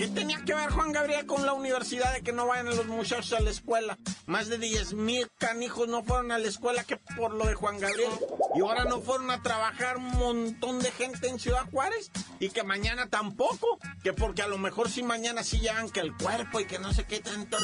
¿Qué 0.00 0.08
tenía 0.08 0.42
que 0.46 0.54
ver 0.54 0.70
Juan 0.70 0.92
Gabriel 0.92 1.26
con 1.26 1.44
la 1.44 1.52
universidad 1.52 2.14
de 2.14 2.22
que 2.22 2.32
no 2.32 2.46
vayan 2.46 2.74
los 2.74 2.86
muchachos 2.86 3.34
a 3.34 3.40
la 3.40 3.50
escuela? 3.50 3.98
Más 4.24 4.48
de 4.48 4.56
10 4.56 4.94
mil 4.94 5.28
canijos 5.36 5.88
no 5.88 6.02
fueron 6.02 6.32
a 6.32 6.38
la 6.38 6.48
escuela 6.48 6.84
que 6.84 6.96
por 6.96 7.34
lo 7.34 7.44
de 7.44 7.52
Juan 7.52 7.78
Gabriel. 7.78 8.10
Y 8.54 8.62
ahora 8.62 8.86
no 8.86 9.02
fueron 9.02 9.30
a 9.30 9.42
trabajar 9.42 9.98
un 9.98 10.08
montón 10.16 10.78
de 10.78 10.90
gente 10.90 11.28
en 11.28 11.38
Ciudad 11.38 11.68
Juárez. 11.70 12.10
Y 12.38 12.48
que 12.48 12.62
mañana 12.62 13.10
tampoco. 13.10 13.78
Que 14.02 14.14
porque 14.14 14.40
a 14.40 14.48
lo 14.48 14.56
mejor 14.56 14.88
sí 14.88 15.02
mañana 15.02 15.42
sí 15.42 15.60
llegan 15.60 15.90
que 15.90 16.00
el 16.00 16.16
cuerpo 16.16 16.60
y 16.60 16.64
que 16.64 16.78
no 16.78 16.94
sé 16.94 17.04
qué 17.04 17.20
tanto. 17.20 17.58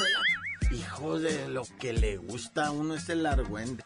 Hijo 0.71 1.19
de 1.19 1.49
lo 1.49 1.63
que 1.81 1.95
le 1.95 2.19
gusta 2.19 2.67
a 2.67 2.71
uno 2.71 2.97
es 2.97 3.09
el 3.09 3.25
argüende. 3.25 3.83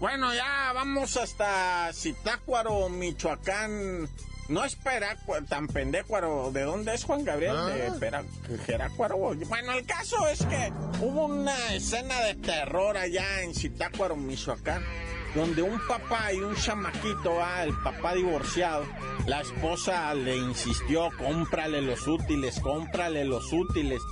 Bueno, 0.00 0.34
ya 0.34 0.72
vamos 0.74 1.16
hasta 1.16 1.92
Zitácuaro, 1.92 2.88
Michoacán. 2.88 4.08
No 4.50 4.64
es 4.64 4.76
tan 5.48 5.68
pendejo, 5.68 6.50
¿de 6.50 6.62
dónde 6.62 6.92
es 6.92 7.04
Juan 7.04 7.24
Gabriel? 7.24 7.54
De 8.00 8.08
ah. 8.08 8.22
Jerácuaro. 8.66 9.16
Bueno, 9.16 9.72
el 9.74 9.86
caso 9.86 10.26
es 10.26 10.44
que 10.44 10.72
hubo 11.00 11.26
una 11.26 11.72
escena 11.72 12.20
de 12.22 12.34
terror 12.34 12.96
allá 12.96 13.42
en 13.42 13.54
Zitácuaro, 13.54 14.16
Michoacán, 14.16 14.82
donde 15.36 15.62
un 15.62 15.80
papá 15.86 16.32
y 16.32 16.38
un 16.38 16.56
chamaquito, 16.56 17.40
ah, 17.40 17.62
el 17.62 17.72
papá 17.84 18.14
divorciado, 18.14 18.84
la 19.26 19.40
esposa 19.40 20.12
le 20.14 20.36
insistió, 20.36 21.10
cómprale 21.16 21.80
los 21.80 22.08
útiles, 22.08 22.58
cómprale 22.58 23.24
los 23.24 23.52
útiles. 23.52 24.02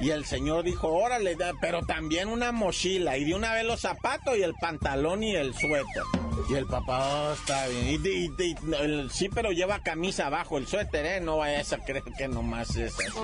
Y 0.00 0.10
el 0.10 0.24
señor 0.24 0.64
dijo, 0.64 0.88
órale, 0.88 1.36
pero 1.60 1.82
también 1.86 2.26
una 2.26 2.50
mochila. 2.50 3.16
Y 3.16 3.26
de 3.26 3.36
una 3.36 3.54
vez 3.54 3.64
los 3.64 3.82
zapatos 3.82 4.36
y 4.36 4.42
el 4.42 4.54
pantalón 4.54 5.22
y 5.22 5.36
el 5.36 5.54
suéter. 5.54 6.02
Y 6.48 6.54
el 6.54 6.66
papá, 6.66 7.28
oh, 7.28 7.32
está 7.32 7.66
bien. 7.68 8.00
Y, 8.04 9.08
sí, 9.10 9.28
pero 9.28 9.52
lleva 9.52 9.82
camisa 9.82 10.26
abajo, 10.26 10.58
el 10.58 10.66
suéter, 10.66 11.06
¿eh? 11.06 11.20
No 11.20 11.38
vayas 11.38 11.72
a 11.72 11.78
creer 11.78 12.04
que 12.16 12.28
nomás 12.28 12.76
es 12.76 12.94
así. 12.94 13.20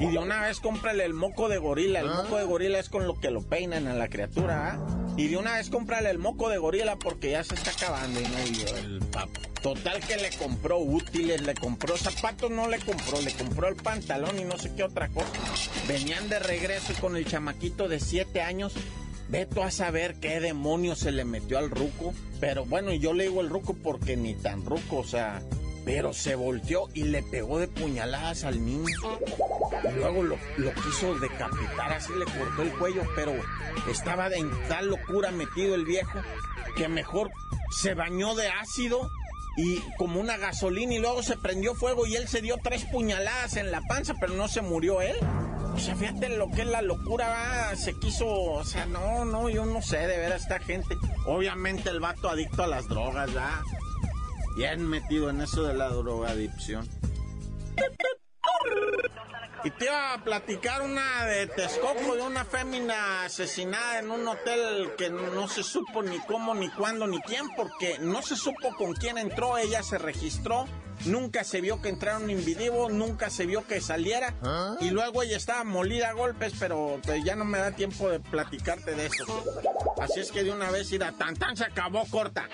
Y 0.00 0.06
de 0.06 0.18
una 0.18 0.42
vez 0.42 0.60
cómprale 0.60 1.04
el 1.04 1.14
moco 1.14 1.48
de 1.48 1.58
gorila. 1.58 2.00
El 2.00 2.10
moco 2.10 2.36
de 2.36 2.44
gorila 2.44 2.78
es 2.78 2.88
con 2.88 3.06
lo 3.06 3.18
que 3.18 3.30
lo 3.30 3.42
peinan 3.42 3.86
a 3.86 3.94
la 3.94 4.08
criatura, 4.08 4.72
¿ah? 4.72 5.14
Y 5.16 5.28
de 5.28 5.36
una 5.36 5.56
vez 5.56 5.70
cómprale 5.70 6.10
el 6.10 6.18
moco 6.18 6.48
de 6.48 6.58
gorila 6.58 6.96
porque 6.96 7.30
ya 7.32 7.44
se 7.44 7.54
está 7.54 7.70
acabando. 7.70 8.20
Y 8.20 8.24
no, 8.24 8.76
el 8.78 9.00
papá. 9.10 9.40
Total 9.62 10.00
que 10.00 10.16
le 10.16 10.30
compró 10.38 10.78
útiles, 10.78 11.42
le 11.42 11.54
compró 11.54 11.94
zapatos, 11.98 12.50
no 12.50 12.66
le 12.66 12.78
compró, 12.78 13.20
le 13.20 13.32
compró 13.32 13.68
el 13.68 13.76
pantalón 13.76 14.38
y 14.38 14.44
no 14.44 14.56
sé 14.56 14.74
qué 14.74 14.84
otra 14.84 15.08
cosa. 15.08 15.30
Venían 15.86 16.30
de 16.30 16.38
regreso 16.38 16.94
con 16.98 17.14
el 17.14 17.26
chamaquito 17.26 17.86
de 17.86 18.00
7 18.00 18.40
años. 18.40 18.72
Veto 19.30 19.62
a 19.62 19.70
saber 19.70 20.16
qué 20.16 20.40
demonio 20.40 20.96
se 20.96 21.12
le 21.12 21.24
metió 21.24 21.58
al 21.58 21.70
ruco. 21.70 22.12
Pero 22.40 22.64
bueno, 22.64 22.92
yo 22.92 23.12
le 23.12 23.24
digo 23.24 23.40
el 23.40 23.48
ruco 23.48 23.74
porque 23.74 24.16
ni 24.16 24.34
tan 24.34 24.64
ruco, 24.64 24.98
o 24.98 25.04
sea. 25.04 25.42
Pero 25.84 26.12
se 26.12 26.34
volteó 26.34 26.88
y 26.92 27.04
le 27.04 27.22
pegó 27.22 27.58
de 27.58 27.68
puñaladas 27.68 28.44
al 28.44 28.64
niño. 28.64 28.86
Y 29.88 29.98
luego 29.98 30.22
lo, 30.22 30.36
lo 30.58 30.74
quiso 30.74 31.18
decapitar, 31.18 31.92
así 31.92 32.12
le 32.12 32.26
cortó 32.26 32.62
el 32.62 32.72
cuello, 32.72 33.02
pero 33.16 33.32
estaba 33.90 34.28
en 34.28 34.50
tal 34.68 34.88
locura 34.88 35.30
metido 35.30 35.74
el 35.74 35.86
viejo 35.86 36.20
que 36.76 36.88
mejor 36.88 37.30
se 37.80 37.94
bañó 37.94 38.34
de 38.34 38.48
ácido 38.48 39.10
y 39.56 39.80
como 39.96 40.20
una 40.20 40.36
gasolina 40.36 40.94
y 40.94 40.98
luego 40.98 41.22
se 41.22 41.36
prendió 41.36 41.74
fuego 41.74 42.06
y 42.06 42.16
él 42.16 42.28
se 42.28 42.40
dio 42.40 42.58
tres 42.62 42.84
puñaladas 42.84 43.56
en 43.56 43.70
la 43.70 43.80
panza, 43.82 44.14
pero 44.20 44.34
no 44.34 44.48
se 44.48 44.62
murió 44.62 45.00
él. 45.00 45.16
O 45.74 45.78
sea, 45.78 45.94
fíjate 45.96 46.36
lo 46.36 46.50
que 46.50 46.62
es 46.62 46.68
la 46.68 46.82
locura, 46.82 47.74
se 47.76 47.98
quiso, 47.98 48.26
o 48.28 48.64
sea, 48.64 48.86
no, 48.86 49.24
no, 49.24 49.48
yo 49.48 49.64
no 49.64 49.80
sé 49.80 49.98
de 49.98 50.18
ver 50.18 50.32
a 50.32 50.36
esta 50.36 50.58
gente. 50.58 50.96
Obviamente 51.26 51.90
el 51.90 52.00
vato 52.00 52.28
adicto 52.28 52.62
a 52.62 52.66
las 52.66 52.88
drogas, 52.88 53.32
ya. 53.32 53.62
Bien 54.56 54.86
metido 54.86 55.30
en 55.30 55.40
eso 55.40 55.62
de 55.62 55.74
la 55.74 55.88
drogadicción. 55.88 56.88
Y 59.62 59.70
te 59.72 59.84
iba 59.84 60.14
a 60.14 60.24
platicar 60.24 60.80
una 60.80 61.26
de 61.26 61.46
Texcoco, 61.46 62.16
de 62.16 62.22
una 62.22 62.44
fémina 62.46 63.24
asesinada 63.24 63.98
en 63.98 64.10
un 64.10 64.26
hotel 64.26 64.92
que 64.96 65.10
no 65.10 65.48
se 65.48 65.62
supo 65.62 66.02
ni 66.02 66.18
cómo, 66.20 66.54
ni 66.54 66.70
cuándo, 66.70 67.06
ni 67.06 67.20
quién, 67.20 67.46
porque 67.56 67.98
no 68.00 68.22
se 68.22 68.36
supo 68.36 68.74
con 68.76 68.94
quién 68.94 69.18
entró, 69.18 69.58
ella 69.58 69.82
se 69.82 69.98
registró, 69.98 70.66
nunca 71.04 71.44
se 71.44 71.60
vio 71.60 71.82
que 71.82 71.90
entrara 71.90 72.18
un 72.18 72.30
individuo, 72.30 72.88
nunca 72.88 73.28
se 73.28 73.44
vio 73.44 73.66
que 73.66 73.82
saliera, 73.82 74.34
¿Ah? 74.42 74.76
y 74.80 74.90
luego 74.90 75.22
ella 75.22 75.36
estaba 75.36 75.62
molida 75.64 76.08
a 76.08 76.12
golpes, 76.14 76.54
pero 76.58 76.98
ya 77.22 77.36
no 77.36 77.44
me 77.44 77.58
da 77.58 77.72
tiempo 77.72 78.08
de 78.08 78.18
platicarte 78.18 78.94
de 78.94 79.06
eso. 79.06 79.44
Así 80.00 80.20
es 80.20 80.32
que 80.32 80.42
de 80.42 80.52
una 80.52 80.70
vez 80.70 80.90
ir 80.92 81.04
a 81.04 81.12
tan 81.12 81.36
tan 81.36 81.54
se 81.54 81.64
acabó 81.64 82.06
corta. 82.06 82.48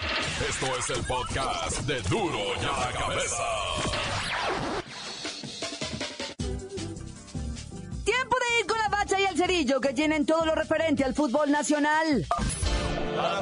Esto 0.49 0.67
es 0.77 0.91
el 0.91 1.05
podcast 1.05 1.79
de 1.83 2.01
Duro 2.03 2.39
ya 2.57 2.73
la 2.73 2.93
cabeza. 2.99 3.45
Cerillo 9.47 9.81
que 9.81 9.93
tienen 9.93 10.27
todo 10.27 10.45
lo 10.45 10.57
referente 10.57 11.05
al 11.05 11.15
fútbol 11.15 11.53
nacional. 11.53 12.27
¡La 13.17 13.41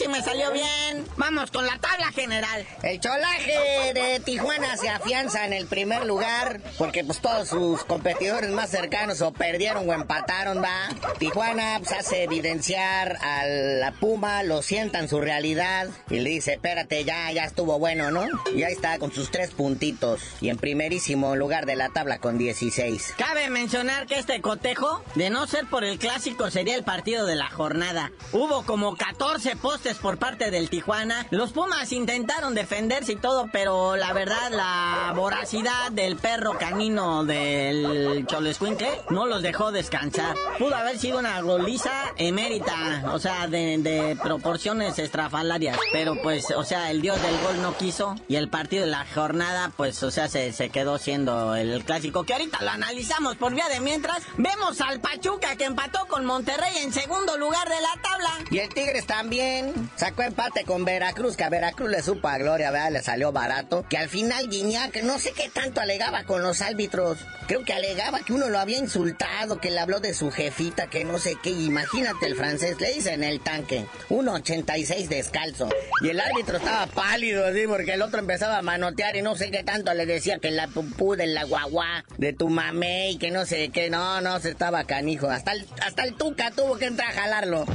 sí 0.00 0.08
me 0.08 0.22
salió 0.22 0.50
bien. 0.50 1.06
Vamos 1.18 1.50
con 1.50 1.66
la 1.66 1.78
tabla 1.78 2.10
general. 2.12 2.66
El 2.82 3.00
cholaje 3.00 3.92
de 3.92 4.20
Tijuana 4.20 4.78
se 4.78 4.88
afianza 4.88 5.44
en 5.44 5.52
el 5.52 5.66
primer 5.66 6.06
lugar 6.06 6.62
porque 6.78 7.04
pues 7.04 7.20
todos 7.20 7.48
sus 7.48 7.84
competidores 7.84 8.48
más 8.50 8.70
cercanos 8.70 9.20
o 9.20 9.32
perdieron 9.32 9.88
o 9.88 9.92
empataron, 9.92 10.62
va. 10.62 10.88
Tijuana 11.18 11.80
pues, 11.80 11.92
hace 11.92 12.22
evidenciar 12.22 13.18
a 13.20 13.44
la 13.44 13.92
Puma, 13.92 14.42
lo 14.42 14.62
sienta 14.62 15.00
en 15.00 15.08
su 15.08 15.20
realidad 15.20 15.88
y 16.08 16.20
le 16.20 16.30
dice, 16.30 16.54
espérate, 16.54 17.04
ya, 17.04 17.30
ya 17.32 17.44
estuvo 17.44 17.78
bueno, 17.78 18.10
¿no? 18.10 18.26
Y 18.54 18.62
ahí 18.62 18.72
está 18.72 18.98
con 18.98 19.12
sus 19.12 19.30
tres 19.30 19.50
puntitos 19.50 20.22
y 20.40 20.48
en 20.48 20.56
primerísimo 20.56 21.36
lugar 21.36 21.66
de 21.66 21.76
la 21.76 21.90
tabla 21.90 22.20
con 22.20 22.38
16. 22.38 23.16
Cabe 23.18 23.50
mencionar 23.50 24.06
que 24.06 24.18
este 24.18 24.40
cotejo, 24.40 25.04
de 25.14 25.28
no 25.28 25.46
ser 25.46 25.66
por 25.66 25.84
el 25.84 25.98
clásico, 25.98 26.50
sería 26.50 26.76
el 26.76 26.84
partido 26.84 27.26
de 27.26 27.34
la 27.34 27.50
jornada. 27.50 28.12
Hubo 28.32 28.64
como 28.64 28.96
14 28.96 29.56
postes 29.56 29.89
por 29.98 30.18
parte 30.18 30.50
del 30.50 30.70
Tijuana 30.70 31.26
los 31.30 31.52
Pumas 31.52 31.92
intentaron 31.92 32.54
defenderse 32.54 33.12
y 33.12 33.16
todo, 33.16 33.48
pero 33.52 33.96
la 33.96 34.12
verdad, 34.12 34.50
la 34.50 35.12
voracidad 35.14 35.90
del 35.92 36.16
perro 36.16 36.58
canino 36.58 37.24
del 37.24 38.26
Cholescuincle 38.26 38.90
no 39.10 39.26
los 39.26 39.42
dejó 39.42 39.72
descansar. 39.72 40.36
Pudo 40.58 40.74
haber 40.74 40.98
sido 40.98 41.18
una 41.18 41.40
goliza 41.40 41.90
emérita, 42.16 43.10
o 43.12 43.18
sea, 43.18 43.46
de, 43.46 44.16
proporciones 44.22 44.98
estrafalarias, 44.98 45.78
pero 45.92 46.20
pues, 46.22 46.50
o 46.50 46.64
sea, 46.64 46.90
el 46.90 47.00
dios 47.02 47.20
del 47.22 47.38
gol 47.40 47.62
no 47.62 47.76
quiso 47.76 48.16
y 48.28 48.36
el 48.36 48.48
partido 48.48 48.84
de 48.84 48.90
la 48.90 49.06
jornada, 49.14 49.72
pues, 49.76 50.02
o 50.02 50.10
sea, 50.10 50.28
se, 50.28 50.52
se 50.52 50.70
quedó 50.70 50.98
siendo 50.98 51.54
el 51.54 51.84
clásico 51.84 52.24
que 52.24 52.32
ahorita 52.32 52.62
lo 52.62 52.70
analizamos 52.70 53.36
por 53.36 53.54
vía 53.54 53.68
de 53.68 53.80
mientras. 53.80 54.22
Vemos 54.36 54.80
al 54.80 55.00
Pachuca 55.00 55.56
que 55.56 55.64
empató 55.64 56.06
con 56.06 56.24
Monterrey 56.24 56.78
en 56.78 56.92
segundo 56.92 57.36
lugar 57.36 57.68
de 57.68 57.80
la 57.80 58.02
tabla. 58.02 58.30
Y 58.50 58.58
el 58.58 58.68
Tigres 58.68 59.06
también 59.06 59.79
Sacó 59.96 60.22
empate 60.22 60.64
con 60.64 60.84
Veracruz, 60.84 61.36
que 61.36 61.44
a 61.44 61.48
Veracruz 61.48 61.90
le 61.90 62.02
supo 62.02 62.28
a 62.28 62.38
Gloria, 62.38 62.70
¿verdad? 62.70 62.92
Le 62.92 63.02
salió 63.02 63.32
barato. 63.32 63.84
Que 63.88 63.98
al 63.98 64.08
final 64.08 64.48
Guiñac, 64.48 65.02
no 65.02 65.18
sé 65.18 65.32
qué 65.32 65.48
tanto 65.48 65.80
alegaba 65.80 66.24
con 66.24 66.42
los 66.42 66.60
árbitros. 66.60 67.18
Creo 67.46 67.64
que 67.64 67.72
alegaba 67.72 68.20
que 68.20 68.32
uno 68.32 68.48
lo 68.48 68.58
había 68.58 68.78
insultado, 68.78 69.60
que 69.60 69.70
le 69.70 69.80
habló 69.80 70.00
de 70.00 70.14
su 70.14 70.30
jefita, 70.30 70.88
que 70.88 71.04
no 71.04 71.18
sé 71.18 71.36
qué. 71.42 71.50
Imagínate 71.50 72.26
el 72.26 72.36
francés, 72.36 72.80
le 72.80 72.92
dice 72.94 73.12
en 73.12 73.24
el 73.24 73.40
tanque. 73.40 73.86
1.86 74.08 75.08
descalzo. 75.08 75.68
Y 76.02 76.10
el 76.10 76.20
árbitro 76.20 76.58
estaba 76.58 76.86
pálido, 76.86 77.46
así, 77.46 77.66
porque 77.66 77.94
el 77.94 78.02
otro 78.02 78.20
empezaba 78.20 78.58
a 78.58 78.62
manotear 78.62 79.16
y 79.16 79.22
no 79.22 79.36
sé 79.36 79.50
qué 79.50 79.64
tanto 79.64 79.92
le 79.94 80.06
decía 80.06 80.38
que 80.38 80.50
la 80.50 80.68
pupú 80.68 81.16
de 81.16 81.26
la 81.26 81.44
guagua, 81.44 82.04
de 82.18 82.32
tu 82.32 82.48
mamé 82.48 83.10
y 83.10 83.18
que 83.18 83.30
no 83.30 83.44
sé 83.46 83.70
qué. 83.70 83.90
No, 83.90 84.20
no, 84.20 84.38
se 84.40 84.50
estaba 84.50 84.84
canijo. 84.84 85.28
Hasta 85.28 85.52
el, 85.52 85.66
hasta 85.82 86.04
el 86.04 86.14
tuca 86.14 86.50
tuvo 86.50 86.78
que 86.78 86.86
entrar 86.86 87.10
a 87.10 87.20
jalarlo. 87.20 87.66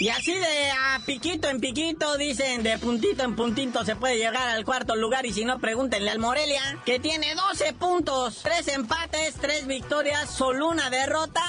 Y 0.00 0.10
así 0.10 0.32
de 0.32 0.70
a 0.70 1.00
piquito 1.04 1.48
en 1.48 1.58
piquito, 1.60 2.16
dicen, 2.16 2.62
de 2.62 2.78
puntito 2.78 3.24
en 3.24 3.34
puntito 3.34 3.84
se 3.84 3.96
puede 3.96 4.16
llegar 4.16 4.48
al 4.48 4.64
cuarto 4.64 4.94
lugar 4.94 5.26
y 5.26 5.32
si 5.32 5.44
no, 5.44 5.58
pregúntenle 5.58 6.10
al 6.10 6.20
Morelia, 6.20 6.62
que 6.84 7.00
tiene 7.00 7.34
12 7.34 7.72
puntos, 7.72 8.40
3 8.44 8.68
empates, 8.68 9.34
3 9.40 9.66
victorias, 9.66 10.30
solo 10.30 10.68
una 10.68 10.88
derrota. 10.88 11.42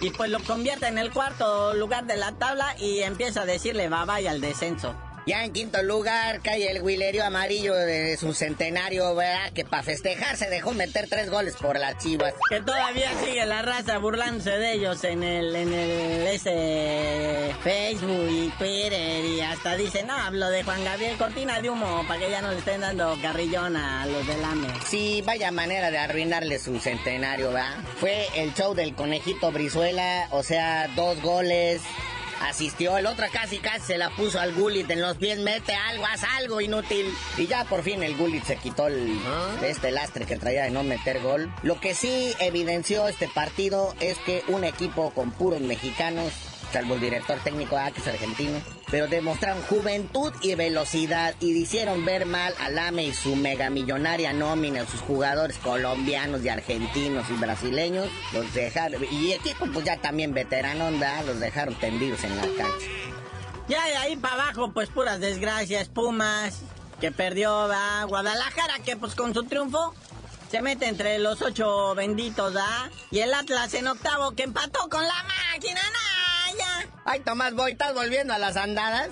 Y 0.00 0.10
pues 0.10 0.30
lo 0.30 0.38
convierte 0.44 0.86
en 0.86 0.96
el 0.96 1.10
cuarto 1.10 1.74
lugar 1.74 2.06
de 2.06 2.16
la 2.16 2.30
tabla 2.38 2.76
y 2.78 3.00
empieza 3.00 3.42
a 3.42 3.46
decirle 3.46 3.88
bye 3.88 4.04
bye 4.06 4.28
al 4.28 4.40
descenso. 4.40 4.94
Ya 5.28 5.44
en 5.44 5.52
quinto 5.52 5.82
lugar 5.82 6.40
cae 6.40 6.70
el 6.70 6.82
Guilerio 6.82 7.22
Amarillo 7.22 7.74
de 7.74 8.16
su 8.16 8.32
centenario, 8.32 9.14
¿verdad? 9.14 9.52
Que 9.52 9.62
para 9.62 9.82
festejar 9.82 10.38
se 10.38 10.48
dejó 10.48 10.72
meter 10.72 11.06
tres 11.06 11.28
goles 11.28 11.54
por 11.56 11.78
las 11.78 11.98
chivas. 11.98 12.32
Que 12.48 12.62
todavía 12.62 13.10
sigue 13.22 13.44
la 13.44 13.60
raza 13.60 13.98
burlándose 13.98 14.52
de 14.52 14.72
ellos 14.72 15.04
en 15.04 15.22
el, 15.22 15.54
en 15.54 15.74
el, 15.74 16.26
ese 16.28 17.54
Facebook 17.62 18.26
y 18.30 18.48
Twitter 18.56 19.22
y 19.22 19.42
hasta 19.42 19.76
dicen, 19.76 20.06
no, 20.06 20.14
hablo 20.14 20.48
de 20.48 20.64
Juan 20.64 20.82
Gabriel 20.82 21.18
Cortina 21.18 21.60
de 21.60 21.68
Humo 21.68 22.06
para 22.08 22.20
que 22.20 22.30
ya 22.30 22.40
no 22.40 22.50
le 22.50 22.60
estén 22.60 22.80
dando 22.80 23.14
carrillón 23.20 23.76
a 23.76 24.06
los 24.06 24.26
del 24.26 24.42
AME. 24.42 24.68
Sí, 24.86 25.22
vaya 25.26 25.50
manera 25.50 25.90
de 25.90 25.98
arruinarle 25.98 26.58
su 26.58 26.80
centenario, 26.80 27.52
¿verdad? 27.52 27.76
Fue 27.98 28.28
el 28.34 28.54
show 28.54 28.72
del 28.74 28.94
conejito 28.94 29.52
Brizuela, 29.52 30.28
o 30.30 30.42
sea, 30.42 30.88
dos 30.96 31.20
goles, 31.20 31.82
asistió, 32.40 32.96
el 32.98 33.06
otro 33.06 33.26
casi 33.32 33.58
casi 33.58 33.86
se 33.86 33.98
la 33.98 34.10
puso 34.10 34.40
al 34.40 34.54
Gullit 34.54 34.90
en 34.90 35.00
los 35.00 35.16
pies, 35.16 35.38
mete 35.38 35.74
algo, 35.74 36.06
haz 36.06 36.24
algo 36.38 36.60
inútil. 36.60 37.12
Y 37.36 37.46
ya 37.46 37.64
por 37.64 37.82
fin 37.82 38.02
el 38.02 38.16
Gullit 38.16 38.44
se 38.44 38.56
quitó 38.56 38.86
el, 38.86 39.18
este 39.62 39.90
lastre 39.90 40.26
que 40.26 40.36
traía 40.36 40.64
de 40.64 40.70
no 40.70 40.82
meter 40.82 41.20
gol. 41.20 41.52
Lo 41.62 41.80
que 41.80 41.94
sí 41.94 42.32
evidenció 42.40 43.08
este 43.08 43.28
partido 43.28 43.94
es 44.00 44.18
que 44.18 44.42
un 44.48 44.64
equipo 44.64 45.10
con 45.10 45.30
puros 45.30 45.60
mexicanos 45.60 46.32
salvo 46.72 46.94
el 46.94 47.00
director 47.00 47.38
técnico 47.42 47.76
A, 47.78 47.90
que 47.90 48.00
es 48.00 48.06
argentino, 48.06 48.60
pero 48.90 49.06
demostraron 49.06 49.62
juventud 49.62 50.32
y 50.40 50.54
velocidad 50.54 51.34
y 51.40 51.56
hicieron 51.56 52.04
ver 52.04 52.26
mal 52.26 52.54
al 52.60 52.78
AME 52.78 53.04
y 53.04 53.14
su 53.14 53.36
megamillonaria 53.36 54.32
nómina, 54.32 54.86
sus 54.86 55.00
jugadores 55.00 55.58
colombianos 55.58 56.42
y 56.44 56.48
argentinos 56.48 57.28
y 57.30 57.34
brasileños, 57.34 58.08
los 58.32 58.52
dejaron, 58.54 59.04
y 59.10 59.32
equipo 59.32 59.66
pues 59.72 59.84
ya 59.84 59.96
también 59.98 60.32
veteranos, 60.32 60.92
¿verdad? 60.92 61.24
los 61.26 61.40
dejaron 61.40 61.74
tendidos 61.74 62.24
en 62.24 62.36
la 62.36 62.42
cancha. 62.42 62.86
Ya 63.68 63.84
de 63.84 63.96
ahí 63.96 64.16
para 64.16 64.34
abajo, 64.34 64.72
pues 64.72 64.88
puras 64.88 65.20
desgracias, 65.20 65.88
Pumas, 65.88 66.62
que 67.00 67.12
perdió 67.12 67.68
¿verdad? 67.68 68.06
Guadalajara, 68.06 68.78
que 68.84 68.96
pues 68.96 69.14
con 69.14 69.34
su 69.34 69.44
triunfo 69.44 69.94
se 70.50 70.62
mete 70.62 70.88
entre 70.88 71.18
los 71.18 71.42
ocho 71.42 71.94
benditos, 71.94 72.54
¿ah? 72.56 72.88
Y 73.10 73.18
el 73.18 73.34
Atlas 73.34 73.74
en 73.74 73.88
octavo, 73.88 74.30
que 74.30 74.44
empató 74.44 74.88
con 74.88 75.02
la 75.02 75.22
máquina, 75.24 75.82
Naya. 75.82 76.27
Ay, 77.10 77.20
Tomás 77.20 77.54
Boy, 77.54 77.72
¿estás 77.72 77.94
volviendo 77.94 78.34
a 78.34 78.38
las 78.38 78.58
andadas? 78.58 79.08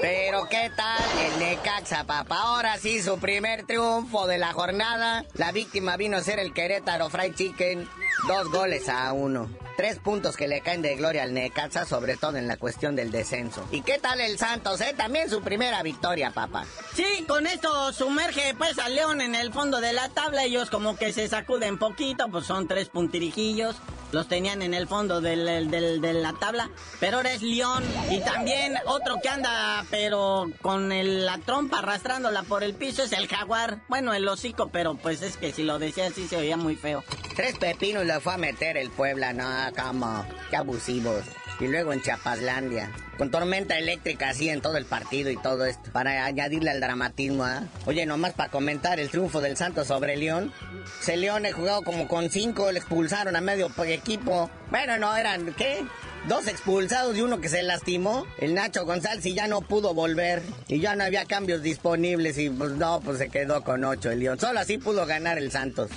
Pero 0.00 0.48
¿qué 0.48 0.70
tal 0.76 1.02
el 1.18 1.40
Necaxa, 1.40 2.04
papá? 2.04 2.36
Ahora 2.36 2.78
sí, 2.78 3.02
su 3.02 3.18
primer 3.18 3.66
triunfo 3.66 4.28
de 4.28 4.38
la 4.38 4.52
jornada. 4.52 5.24
La 5.34 5.50
víctima 5.50 5.96
vino 5.96 6.18
a 6.18 6.20
ser 6.20 6.38
el 6.38 6.54
Querétaro 6.54 7.10
Fried 7.10 7.34
Chicken. 7.34 7.88
Dos 8.28 8.48
goles 8.48 8.88
a 8.88 9.12
uno. 9.12 9.50
Tres 9.76 9.98
puntos 9.98 10.36
que 10.36 10.46
le 10.46 10.60
caen 10.60 10.82
de 10.82 10.94
gloria 10.94 11.24
al 11.24 11.34
Necaxa, 11.34 11.84
sobre 11.84 12.16
todo 12.16 12.36
en 12.36 12.46
la 12.46 12.58
cuestión 12.58 12.94
del 12.94 13.10
descenso. 13.10 13.66
¿Y 13.72 13.80
qué 13.82 13.98
tal 13.98 14.20
el 14.20 14.38
Santos, 14.38 14.80
eh? 14.80 14.94
También 14.96 15.28
su 15.28 15.42
primera 15.42 15.82
victoria, 15.82 16.30
papá. 16.30 16.64
Sí, 16.94 17.24
con 17.26 17.48
esto 17.48 17.92
sumerge 17.92 18.54
pues 18.56 18.78
al 18.78 18.94
León 18.94 19.20
en 19.20 19.34
el 19.34 19.52
fondo 19.52 19.80
de 19.80 19.92
la 19.92 20.08
tabla. 20.10 20.44
Ellos 20.44 20.70
como 20.70 20.94
que 20.94 21.12
se 21.12 21.26
sacuden 21.26 21.76
poquito, 21.76 22.28
pues 22.28 22.46
son 22.46 22.68
tres 22.68 22.88
puntirijillos. 22.88 23.74
Los 24.12 24.28
tenían 24.28 24.62
en 24.62 24.74
el 24.74 24.86
fondo 24.86 25.20
de 25.20 25.36
la 25.36 26.32
tabla. 26.34 26.70
Pero 27.00 27.16
ahora 27.18 27.32
es 27.32 27.42
León. 27.42 27.82
Y 28.10 28.20
también 28.20 28.74
otro 28.86 29.16
que 29.22 29.28
anda, 29.28 29.84
pero 29.90 30.50
con 30.60 30.92
el- 30.92 31.24
la 31.26 31.38
trompa 31.38 31.78
arrastrándola 31.78 32.42
por 32.42 32.62
el 32.62 32.74
piso 32.74 33.02
es 33.02 33.12
el 33.12 33.26
Jaguar. 33.26 33.80
Bueno, 33.88 34.12
el 34.14 34.28
hocico, 34.28 34.68
pero 34.68 34.94
pues 34.96 35.22
es 35.22 35.36
que 35.36 35.52
si 35.52 35.62
lo 35.64 35.78
decía 35.78 36.06
así 36.06 36.28
se 36.28 36.36
oía 36.36 36.56
muy 36.56 36.76
feo. 36.76 37.02
Tres 37.34 37.58
pepinos 37.58 38.04
le 38.04 38.20
fue 38.20 38.34
a 38.34 38.38
meter 38.38 38.76
el 38.76 38.90
Puebla, 38.90 39.32
no, 39.32 39.48
como, 39.74 40.24
qué 40.50 40.56
abusivos. 40.56 41.24
Y 41.60 41.68
luego 41.68 41.92
en 41.92 42.02
Chapaslandia, 42.02 42.90
con 43.22 43.30
tormenta 43.30 43.78
eléctrica 43.78 44.30
así 44.30 44.48
en 44.48 44.60
todo 44.60 44.76
el 44.76 44.84
partido 44.84 45.30
y 45.30 45.36
todo 45.36 45.64
esto, 45.64 45.92
para 45.92 46.24
añadirle 46.24 46.70
al 46.70 46.80
dramatismo, 46.80 47.44
¿ah? 47.44 47.62
Oye, 47.86 48.04
nomás 48.04 48.32
para 48.32 48.50
comentar 48.50 48.98
el 48.98 49.10
triunfo 49.10 49.40
del 49.40 49.56
Santos 49.56 49.86
sobre 49.86 50.16
León. 50.16 50.52
Se 51.00 51.16
León 51.16 51.46
he 51.46 51.52
jugado 51.52 51.82
como 51.82 52.08
con 52.08 52.30
cinco, 52.30 52.72
le 52.72 52.80
expulsaron 52.80 53.36
a 53.36 53.40
medio 53.40 53.70
equipo. 53.86 54.50
Bueno, 54.72 54.98
no, 54.98 55.16
eran, 55.16 55.54
¿qué? 55.54 55.84
Dos 56.26 56.48
expulsados 56.48 57.16
y 57.16 57.20
uno 57.20 57.40
que 57.40 57.48
se 57.48 57.62
lastimó. 57.62 58.26
El 58.38 58.54
Nacho 58.54 58.84
González 58.84 59.24
y 59.24 59.34
ya 59.34 59.46
no 59.46 59.60
pudo 59.60 59.94
volver. 59.94 60.42
Y 60.66 60.80
ya 60.80 60.96
no 60.96 61.04
había 61.04 61.24
cambios 61.24 61.62
disponibles 61.62 62.36
y 62.38 62.50
pues 62.50 62.72
no, 62.72 63.00
pues 63.02 63.18
se 63.18 63.28
quedó 63.28 63.62
con 63.62 63.84
ocho 63.84 64.10
el 64.10 64.18
León. 64.18 64.40
Solo 64.40 64.58
así 64.58 64.78
pudo 64.78 65.06
ganar 65.06 65.38
el 65.38 65.52
Santos. 65.52 65.90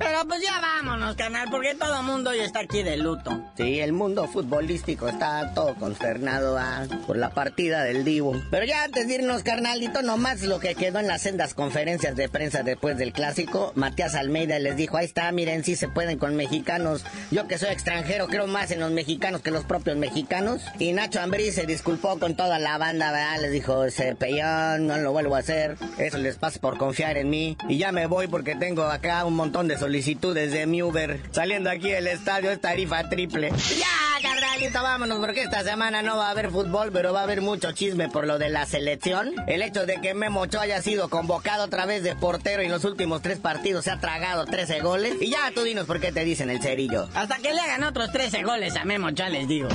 Pero 0.00 0.26
pues 0.26 0.40
ya 0.40 0.58
vámonos, 0.62 1.14
canal, 1.14 1.48
porque 1.50 1.74
todo 1.74 2.02
mundo 2.02 2.34
ya 2.34 2.44
está 2.44 2.60
aquí 2.60 2.82
de 2.82 2.96
luto. 2.96 3.38
Sí, 3.58 3.80
el 3.80 3.92
mundo 3.92 4.26
futbolístico 4.26 5.06
está 5.08 5.52
todo 5.52 5.74
consternado 5.74 6.56
ah, 6.56 6.86
por 7.06 7.18
la 7.18 7.28
partida 7.28 7.84
del 7.84 8.02
Divo. 8.02 8.34
Pero 8.50 8.64
ya 8.64 8.84
antes 8.84 9.06
de 9.06 9.16
irnos, 9.16 9.42
carnalito, 9.42 10.00
nomás 10.00 10.40
lo 10.40 10.58
que 10.58 10.74
quedó 10.74 11.00
en 11.00 11.06
las 11.06 11.20
sendas 11.20 11.52
conferencias 11.52 12.16
de 12.16 12.30
prensa 12.30 12.62
después 12.62 12.96
del 12.96 13.12
clásico, 13.12 13.72
Matías 13.74 14.14
Almeida 14.14 14.58
les 14.58 14.74
dijo, 14.74 14.96
ahí 14.96 15.04
está, 15.04 15.30
miren, 15.32 15.64
sí 15.64 15.76
se 15.76 15.88
pueden 15.88 16.18
con 16.18 16.34
mexicanos. 16.34 17.04
Yo 17.30 17.46
que 17.46 17.58
soy 17.58 17.68
extranjero 17.68 18.26
creo 18.28 18.46
más 18.46 18.70
en 18.70 18.80
los 18.80 18.92
mexicanos 18.92 19.42
que 19.42 19.50
los 19.50 19.64
propios 19.64 19.98
mexicanos. 19.98 20.62
Y 20.78 20.92
Nacho 20.92 21.20
Ambrí 21.20 21.52
se 21.52 21.66
disculpó 21.66 22.18
con 22.18 22.36
toda 22.36 22.58
la 22.58 22.78
banda, 22.78 23.12
¿verdad? 23.12 23.42
Les 23.42 23.52
dijo, 23.52 23.84
ese 23.84 24.14
pellón, 24.14 24.86
no 24.86 24.96
lo 24.96 25.12
vuelvo 25.12 25.36
a 25.36 25.40
hacer. 25.40 25.76
Eso 25.98 26.16
les 26.16 26.38
pasa 26.38 26.58
por 26.58 26.78
confiar 26.78 27.18
en 27.18 27.28
mí. 27.28 27.58
Y 27.68 27.76
ya 27.76 27.92
me 27.92 28.06
voy 28.06 28.28
porque 28.28 28.56
tengo 28.56 28.84
acá 28.84 29.26
un 29.26 29.36
montón 29.36 29.68
de 29.68 29.74
solicitudes 29.74 29.89
de 29.90 30.66
mi 30.66 30.82
Uber. 30.82 31.20
Saliendo 31.32 31.68
aquí 31.68 31.90
del 31.90 32.06
estadio 32.06 32.52
es 32.52 32.60
tarifa 32.60 33.08
triple. 33.08 33.50
Ya, 33.50 34.22
carnalito, 34.22 34.82
vámonos 34.82 35.18
porque 35.18 35.42
esta 35.42 35.64
semana 35.64 36.00
no 36.00 36.16
va 36.16 36.28
a 36.28 36.30
haber 36.30 36.50
fútbol, 36.50 36.90
pero 36.92 37.12
va 37.12 37.20
a 37.20 37.22
haber 37.24 37.40
mucho 37.40 37.72
chisme 37.72 38.08
por 38.08 38.26
lo 38.26 38.38
de 38.38 38.50
la 38.50 38.66
selección. 38.66 39.34
El 39.48 39.62
hecho 39.62 39.86
de 39.86 40.00
que 40.00 40.14
Memo 40.14 40.42
Ochoa 40.42 40.62
haya 40.62 40.80
sido 40.80 41.08
convocado 41.08 41.64
otra 41.64 41.86
vez 41.86 42.04
de 42.04 42.14
portero 42.14 42.62
y 42.62 42.66
en 42.66 42.72
los 42.72 42.84
últimos 42.84 43.20
tres 43.20 43.40
partidos 43.40 43.84
se 43.84 43.90
ha 43.90 43.98
tragado 43.98 44.44
13 44.44 44.80
goles. 44.80 45.14
Y 45.20 45.30
ya 45.30 45.50
tú 45.54 45.64
dinos 45.64 45.86
por 45.86 45.98
qué 45.98 46.12
te 46.12 46.24
dicen 46.24 46.50
el 46.50 46.62
cerillo. 46.62 47.08
Hasta 47.14 47.38
que 47.38 47.52
le 47.52 47.60
hagan 47.60 47.82
otros 47.82 48.12
13 48.12 48.44
goles 48.44 48.76
a 48.76 48.84
Memo, 48.84 49.10
ya 49.10 49.28
les 49.28 49.48
digo. 49.48 49.68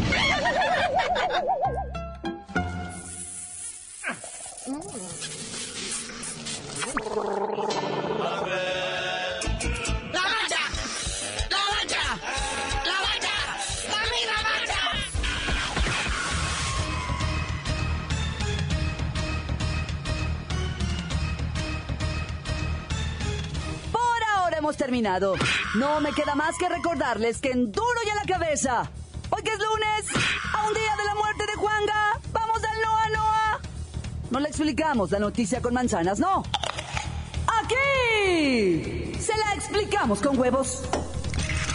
Hemos 24.66 24.78
terminado. 24.78 25.36
No 25.76 26.02
me 26.02 26.12
queda 26.12 26.34
más 26.34 26.58
que 26.58 26.68
recordarles 26.68 27.40
que 27.40 27.52
en 27.52 27.72
duro 27.72 28.00
y 28.04 28.10
a 28.10 28.16
la 28.16 28.24
cabeza. 28.24 28.90
Hoy 29.30 29.44
que 29.44 29.52
es 29.52 29.60
lunes, 29.60 30.26
a 30.56 30.68
un 30.68 30.74
día 30.74 30.96
de 30.98 31.06
la 31.06 31.14
muerte 31.14 31.46
de 31.46 31.54
Juanga, 31.54 32.20
vamos 32.34 32.64
al 32.64 32.82
Noa 32.82 33.10
Noa. 33.10 33.60
No 34.32 34.40
le 34.40 34.48
explicamos 34.48 35.12
la 35.12 35.20
noticia 35.20 35.62
con 35.62 35.76
manzanas, 35.76 36.18
no. 36.18 36.42
Aquí 37.62 39.14
se 39.20 39.38
la 39.38 39.54
explicamos 39.54 40.20
con 40.20 40.40
huevos. 40.40 40.82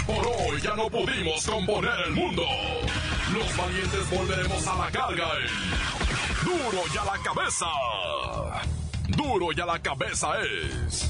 Por 0.04 0.26
hoy 0.26 0.60
ya 0.60 0.74
no 0.74 0.90
pudimos 0.90 1.46
componer 1.46 1.94
el 2.08 2.12
mundo. 2.12 2.42
Los 3.32 3.56
valientes 3.56 4.10
volveremos 4.10 4.66
a 4.66 4.74
la 4.74 4.90
carga 4.90 5.28
Duro 6.42 6.82
y 6.92 6.98
a 6.98 7.04
la 7.04 7.22
cabeza. 7.22 7.66
Duro 9.06 9.52
y 9.56 9.60
a 9.60 9.66
la 9.66 9.78
cabeza 9.78 10.32
es 10.40 11.09